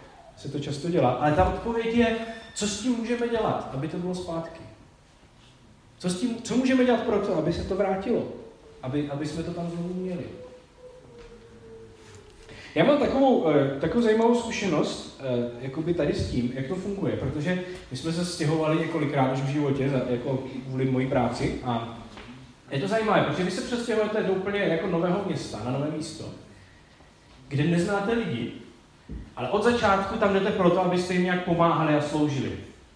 se 0.41 0.49
to 0.49 0.59
často 0.59 0.89
dělá. 0.89 1.09
Ale 1.09 1.31
ta 1.31 1.53
odpověď 1.53 1.95
je, 1.95 2.15
co 2.55 2.67
s 2.67 2.79
tím 2.81 2.91
můžeme 2.91 3.29
dělat, 3.29 3.69
aby 3.73 3.87
to 3.87 3.97
bylo 3.97 4.15
zpátky. 4.15 4.61
Co, 5.97 6.09
s 6.09 6.19
tím, 6.19 6.41
co 6.41 6.57
můžeme 6.57 6.85
dělat 6.85 7.01
pro 7.01 7.19
to, 7.19 7.35
aby 7.35 7.53
se 7.53 7.63
to 7.63 7.75
vrátilo? 7.75 8.27
Aby, 8.83 9.09
aby 9.09 9.25
jsme 9.25 9.43
to 9.43 9.53
tam 9.53 9.69
znovu 9.69 9.93
měli. 9.93 10.23
Já 12.75 12.85
mám 12.85 12.97
takovou, 12.97 13.49
eh, 13.49 13.79
takovou 13.79 14.03
zajímavou 14.03 14.35
zkušenost 14.35 15.19
eh, 15.19 15.49
jakoby 15.61 15.93
tady 15.93 16.13
s 16.13 16.31
tím, 16.31 16.51
jak 16.55 16.67
to 16.67 16.75
funguje, 16.75 17.17
protože 17.17 17.63
my 17.91 17.97
jsme 17.97 18.13
se 18.13 18.25
stěhovali 18.25 18.79
několikrát 18.79 19.33
už 19.33 19.39
v 19.41 19.51
životě, 19.51 19.91
jako 20.09 20.43
kvůli 20.67 20.85
mojí 20.85 21.07
práci 21.07 21.59
a 21.63 21.99
je 22.71 22.79
to 22.79 22.87
zajímavé, 22.87 23.23
protože 23.23 23.43
vy 23.43 23.51
se 23.51 23.61
přestěhujete 23.61 24.23
do 24.23 24.33
úplně 24.33 24.59
jako 24.59 24.87
nového 24.87 25.21
města, 25.25 25.63
na 25.65 25.71
nové 25.71 25.91
místo, 25.97 26.25
kde 27.47 27.63
neznáte 27.63 28.13
lidi, 28.13 28.60
ale 29.35 29.49
od 29.49 29.63
začátku 29.63 30.17
tam 30.17 30.33
jdete 30.33 30.51
proto, 30.51 30.81
abyste 30.81 31.13
jim 31.13 31.23
nějak 31.23 31.45
pomáhali 31.45 31.95
a 31.95 32.01
sloužili. 32.01 32.51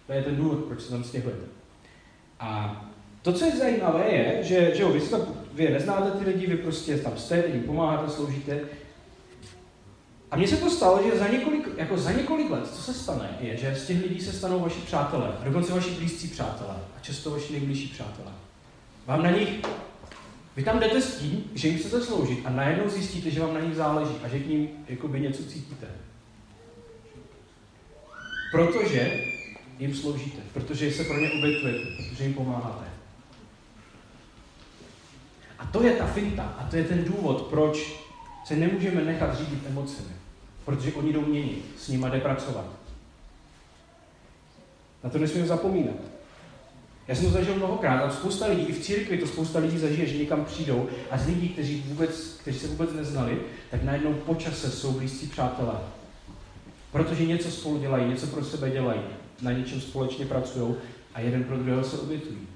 To 0.06 0.12
je 0.12 0.22
ten 0.22 0.36
důvod, 0.36 0.58
proč 0.58 0.80
se 0.80 0.90
tam 0.90 1.04
stěhujete. 1.04 1.46
A 2.40 2.82
to, 3.22 3.32
co 3.32 3.44
je 3.44 3.56
zajímavé, 3.56 4.04
je, 4.10 4.44
že, 4.44 4.74
že 4.74 4.82
jo, 4.82 4.88
vy, 4.88 5.00
tam, 5.00 5.20
vy 5.52 5.70
neznáte 5.70 6.18
ty 6.18 6.24
lidi, 6.24 6.46
vy 6.46 6.56
prostě 6.56 6.98
tam 6.98 7.12
jste, 7.16 7.44
jim 7.46 7.62
pomáháte, 7.62 8.10
sloužíte. 8.10 8.60
A 10.30 10.36
mně 10.36 10.48
se 10.48 10.56
to 10.56 10.70
stalo, 10.70 11.02
že 11.02 11.18
za 11.18 11.28
několik, 11.28 11.68
jako 11.76 11.98
za 11.98 12.12
několik 12.12 12.50
let, 12.50 12.66
co 12.74 12.82
se 12.82 12.94
stane, 12.94 13.36
je, 13.40 13.56
že 13.56 13.74
z 13.74 13.86
těch 13.86 14.02
lidí 14.02 14.20
se 14.20 14.32
stanou 14.32 14.60
vaši 14.60 14.80
přátelé, 14.80 15.28
a 15.40 15.44
dokonce 15.44 15.72
vaši 15.72 15.90
blízcí 15.90 16.28
přátelé, 16.28 16.74
a 16.96 17.00
často 17.00 17.30
vaši 17.30 17.52
nejbližší 17.52 17.88
přátelé. 17.88 18.32
Vám 19.06 19.22
na 19.22 19.30
nich, 19.30 19.60
vy 20.56 20.64
tam 20.64 20.78
jdete 20.78 21.02
s 21.02 21.18
tím, 21.18 21.44
že 21.54 21.68
jim 21.68 21.78
chcete 21.78 22.00
sloužit 22.00 22.38
a 22.44 22.50
najednou 22.50 22.88
zjistíte, 22.88 23.30
že 23.30 23.40
vám 23.40 23.54
na 23.54 23.60
nich 23.60 23.74
záleží 23.74 24.14
a 24.24 24.28
že 24.28 24.38
k 24.38 24.46
ním 24.46 24.68
jakoby 24.88 25.20
něco 25.20 25.44
cítíte. 25.44 25.86
Protože 28.50 29.24
jim 29.78 29.94
sloužíte, 29.94 30.42
protože 30.52 30.92
se 30.92 31.04
pro 31.04 31.20
ně 31.20 31.30
obětujete, 31.30 31.86
protože 31.96 32.24
jim 32.24 32.34
pomáháte. 32.34 32.84
A 35.58 35.66
to 35.66 35.82
je 35.82 35.92
ta 35.92 36.06
finta, 36.06 36.42
a 36.42 36.64
to 36.70 36.76
je 36.76 36.84
ten 36.84 37.04
důvod, 37.04 37.42
proč 37.42 38.00
se 38.44 38.56
nemůžeme 38.56 39.04
nechat 39.04 39.38
řídit 39.38 39.66
emocemi. 39.66 40.12
Protože 40.64 40.92
oni 40.92 41.12
jdou 41.12 41.20
měnit, 41.20 41.64
s 41.78 41.88
nimi 41.88 42.06
jde 42.10 42.20
pracovat. 42.20 42.66
Na 45.04 45.10
to 45.10 45.18
nesmíme 45.18 45.46
zapomínat. 45.46 45.96
Já 47.08 47.14
jsem 47.14 47.24
to 47.24 47.30
zažil 47.30 47.54
mnohokrát 47.54 48.04
a 48.04 48.10
spousta 48.10 48.46
lidí, 48.46 48.62
i 48.62 48.72
v 48.72 48.84
církvi 48.84 49.18
to 49.18 49.26
spousta 49.26 49.58
lidí 49.58 49.78
zažije, 49.78 50.06
že 50.06 50.18
někam 50.18 50.44
přijdou 50.44 50.88
a 51.10 51.18
z 51.18 51.26
lidí, 51.26 51.48
kteří, 51.48 51.84
vůbec, 51.86 52.38
kteří 52.40 52.58
se 52.58 52.66
vůbec 52.66 52.92
neznali, 52.92 53.40
tak 53.70 53.82
najednou 53.82 54.14
po 54.14 54.34
čase 54.34 54.70
jsou 54.70 54.92
blízcí 54.92 55.26
přátelé. 55.26 55.74
Protože 56.96 57.26
něco 57.26 57.50
spolu 57.50 57.78
dělají, 57.78 58.08
něco 58.08 58.26
pro 58.26 58.44
sebe 58.44 58.70
dělají, 58.70 59.00
na 59.42 59.52
něčem 59.52 59.80
společně 59.80 60.26
pracují 60.26 60.74
a 61.14 61.20
jeden 61.20 61.44
pro 61.44 61.56
druhého 61.56 61.84
se 61.84 61.98
obětují. 61.98 62.48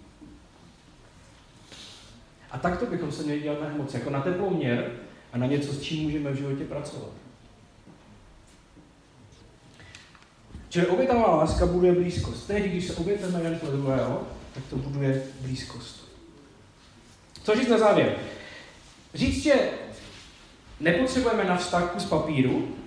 A 2.51 2.59
takto 2.59 2.87
bychom 2.87 3.13
se 3.13 3.23
měli 3.23 3.41
dělat 3.41 3.61
na 3.61 3.67
emoce, 3.67 3.99
jako 3.99 4.11
na 4.11 4.21
teploměr 4.21 4.93
a 5.33 5.39
na 5.39 5.47
něco, 5.47 5.73
s 5.73 5.81
čím 5.81 6.03
můžeme 6.03 6.31
v 6.31 6.37
životě 6.37 6.65
pracovat. 6.65 7.11
Čili 10.69 10.87
obětavá 10.87 11.37
láska 11.37 11.67
buduje 11.67 11.93
blízkost. 11.93 12.47
Tehdy, 12.47 12.69
když 12.69 12.87
se 12.87 12.95
obětujeme 12.95 13.39
jeden 13.39 13.59
pro 13.59 13.71
druhého, 13.71 14.27
tak 14.55 14.65
to 14.71 14.77
buduje 14.77 15.23
blízkost. 15.41 16.09
Co 17.43 17.55
říct 17.55 17.69
na 17.69 17.79
závěr? 17.79 18.15
Říct, 19.15 19.43
že 19.43 19.71
nepotřebujeme 20.81 21.45
na 21.45 21.57
vztah 21.57 21.95
z 21.99 22.05
papíru, 22.05 22.80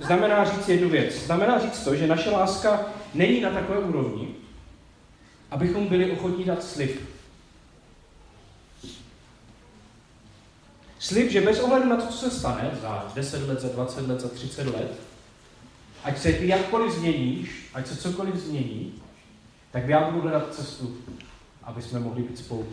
znamená 0.00 0.44
říct 0.44 0.68
jednu 0.68 0.88
věc. 0.88 1.14
Znamená 1.14 1.58
říct 1.58 1.84
to, 1.84 1.96
že 1.96 2.06
naše 2.06 2.30
láska 2.30 2.80
není 3.14 3.40
na 3.40 3.50
takové 3.50 3.78
úrovni, 3.78 4.28
abychom 5.50 5.86
byli 5.86 6.10
ochotní 6.10 6.44
dát 6.44 6.64
slib. 6.64 7.00
Slib, 10.98 11.30
že 11.30 11.40
bez 11.40 11.60
ohledu 11.60 11.88
na 11.88 11.96
to, 11.96 12.06
co 12.06 12.18
se 12.18 12.30
stane 12.30 12.70
za 12.82 13.12
10 13.14 13.48
let, 13.48 13.60
za 13.60 13.68
20 13.68 14.08
let, 14.08 14.20
za 14.20 14.28
30 14.28 14.66
let, 14.66 15.00
ať 16.04 16.18
se 16.18 16.32
ty 16.32 16.48
jakkoliv 16.48 16.92
změníš, 16.92 17.70
ať 17.74 17.86
se 17.86 17.96
cokoliv 17.96 18.34
změní, 18.34 18.94
tak 19.70 19.88
já 19.88 20.10
budu 20.10 20.20
hledat 20.20 20.54
cestu, 20.54 20.96
aby 21.62 21.82
jsme 21.82 22.00
mohli 22.00 22.22
být 22.22 22.38
spolu. 22.38 22.66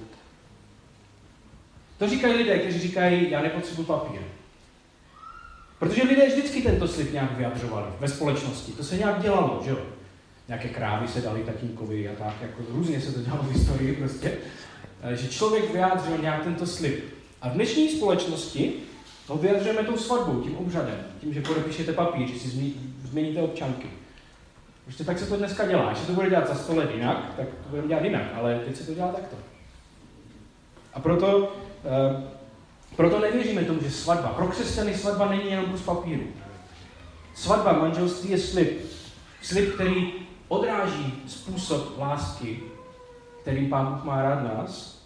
To 1.97 2.09
říkají 2.09 2.33
lidé, 2.33 2.59
kteří 2.59 2.79
říkají, 2.79 3.31
já 3.31 3.41
nepotřebuji 3.41 3.83
papír. 3.83 4.21
Protože 5.83 6.03
lidé 6.03 6.27
vždycky 6.27 6.61
tento 6.61 6.87
slib 6.87 7.13
nějak 7.13 7.37
vyjadřovali 7.37 7.85
ve 7.99 8.07
společnosti. 8.07 8.71
To 8.71 8.83
se 8.83 8.97
nějak 8.97 9.21
dělalo, 9.21 9.61
že 9.65 9.69
jo? 9.69 9.77
Nějaké 10.47 10.69
krávy 10.69 11.07
se 11.07 11.21
dali 11.21 11.43
tatínkovi 11.43 12.09
a 12.09 12.11
tak, 12.23 12.33
jako 12.41 12.63
různě 12.69 13.01
se 13.01 13.11
to 13.11 13.21
dělalo 13.21 13.43
v 13.43 13.51
historii 13.51 13.93
prostě. 13.93 14.37
Eh, 15.01 15.15
že 15.15 15.27
člověk 15.27 15.73
vyjádřil 15.73 16.17
nějak 16.17 16.43
tento 16.43 16.65
slib. 16.65 17.03
A 17.41 17.49
v 17.49 17.53
dnešní 17.53 17.89
společnosti 17.89 18.73
to 19.27 19.35
vyjadřujeme 19.35 19.83
tou 19.83 19.97
svatbou, 19.97 20.41
tím 20.41 20.57
obřadem, 20.57 20.97
tím, 21.21 21.33
že 21.33 21.41
podepíšete 21.41 21.93
papír, 21.93 22.27
že 22.27 22.39
si 22.39 22.73
změníte 23.03 23.41
občanky. 23.41 23.87
Prostě 24.83 25.03
tak 25.03 25.19
se 25.19 25.25
to 25.25 25.37
dneska 25.37 25.67
dělá. 25.67 25.87
Když 25.87 25.99
se 25.99 26.07
to 26.07 26.13
bude 26.13 26.29
dělat 26.29 26.47
za 26.47 26.55
100 26.55 26.75
let 26.75 26.89
jinak, 26.95 27.33
tak 27.37 27.47
to 27.47 27.69
budeme 27.69 27.87
dělat 27.87 28.03
jinak, 28.03 28.23
ale 28.33 28.61
teď 28.65 28.75
se 28.75 28.85
to 28.85 28.93
dělá 28.93 29.11
takto. 29.11 29.35
A 30.93 30.99
proto, 30.99 31.37
uh, 31.37 32.23
proto 32.95 33.19
nevěříme 33.19 33.63
tomu, 33.63 33.79
že 33.81 33.91
svatba, 33.91 34.29
pro 34.29 34.47
křesťany 34.47 34.97
svatba 34.97 35.29
není 35.29 35.51
jenom 35.51 35.65
kus 35.65 35.81
papíru. 35.81 36.23
Svatba 37.35 37.73
manželství 37.73 38.29
je 38.29 38.39
slib. 38.39 38.81
Slib, 39.41 39.73
který 39.73 40.13
odráží 40.47 41.23
způsob 41.27 41.97
lásky, 41.99 42.59
kterým 43.41 43.69
Pán 43.69 43.93
Bůh 43.93 44.03
má 44.03 44.21
rád 44.21 44.43
nás 44.43 45.03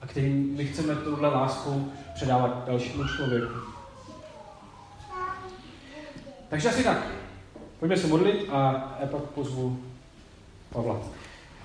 a 0.00 0.06
kterým 0.06 0.56
my 0.56 0.66
chceme 0.66 0.94
touhle 0.94 1.28
láskou 1.28 1.92
předávat 2.14 2.64
dalšímu 2.66 3.04
člověku. 3.08 3.54
Takže 6.48 6.68
asi 6.68 6.84
tak. 6.84 7.06
Pojďme 7.78 7.96
se 7.96 8.06
modlit 8.06 8.48
a 8.50 8.88
já 9.00 9.06
pak 9.06 9.22
pozvu 9.22 9.80
Pavla. 10.72 11.00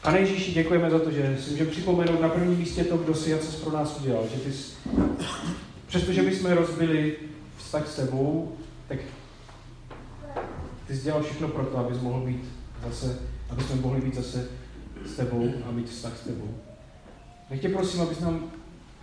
Pane 0.03 0.19
Ježíši, 0.19 0.51
děkujeme 0.53 0.89
za 0.89 0.99
to, 0.99 1.11
že 1.11 1.37
si 1.41 1.51
můžeme 1.51 1.69
připomenout 1.69 2.21
na 2.21 2.29
prvním 2.29 2.59
místě 2.59 2.83
to, 2.83 2.97
kdo 2.97 3.15
si 3.15 3.33
a 3.33 3.37
co 3.37 3.57
pro 3.57 3.71
nás 3.71 3.99
udělal. 3.99 4.27
Že 4.27 4.39
ty 4.39 4.53
jsi, 4.53 4.73
přestože 5.87 6.21
bychom 6.21 6.51
rozbili 6.51 7.15
vztah 7.57 7.87
s 7.87 7.95
tebou, 7.95 8.57
tak 8.87 8.99
ty 10.87 10.95
jsi 10.95 11.03
dělal 11.03 11.23
všechno 11.23 11.47
pro 11.47 11.65
to, 11.65 11.77
abys 11.77 11.99
mohl 11.99 12.25
být 12.25 12.45
zase, 12.85 13.19
aby 13.49 13.63
jsme 13.63 13.75
mohli 13.75 14.01
být 14.01 14.15
zase 14.15 14.47
s 15.05 15.15
tebou 15.15 15.53
a 15.67 15.71
mít 15.71 15.89
vztah 15.89 16.17
s 16.17 16.21
tebou. 16.21 16.57
Tak 17.49 17.59
tě 17.59 17.69
prosím, 17.69 18.01
abys 18.01 18.19
nám 18.19 18.51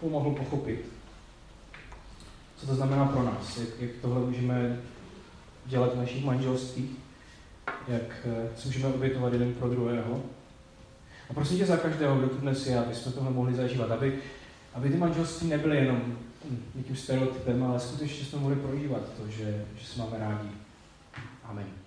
pomohl 0.01 0.31
pochopit, 0.31 0.85
co 2.57 2.67
to 2.67 2.75
znamená 2.75 3.05
pro 3.05 3.23
nás, 3.23 3.57
jak, 3.57 3.69
jak 3.81 3.91
tohle 4.03 4.21
můžeme 4.21 4.81
dělat 5.67 5.95
v 5.95 5.99
našich 5.99 6.25
manželstvích, 6.25 6.91
jak 7.89 8.27
eh, 8.27 8.49
si 8.57 8.69
můžeme 8.69 8.95
obětovat 8.95 9.33
jeden 9.33 9.55
pro 9.55 9.69
druhého. 9.69 10.23
A 11.31 11.35
prosím 11.35 11.59
tě 11.59 11.67
za 11.67 11.77
každého, 11.77 12.17
kdo 12.17 12.29
tu 12.29 12.37
dnes 12.37 12.67
je, 12.67 12.79
aby 12.79 12.95
jsme 12.95 13.13
tohle 13.13 13.31
mohli 13.31 13.55
zažívat, 13.55 13.91
aby, 13.91 14.19
aby 14.75 14.91
ty 14.91 14.97
manželství 14.97 15.49
nebyly 15.49 15.77
jenom 15.77 16.17
nějakým 16.75 16.97
stereotypem, 16.97 17.65
ale 17.65 17.81
skutečně 17.81 18.25
jsme 18.25 18.39
mohli 18.39 18.57
prožívat 18.57 19.03
to, 19.17 19.31
že, 19.31 19.65
že 19.81 19.87
se 19.87 19.99
máme 19.99 20.19
rádi. 20.19 20.49
Amen. 21.45 21.80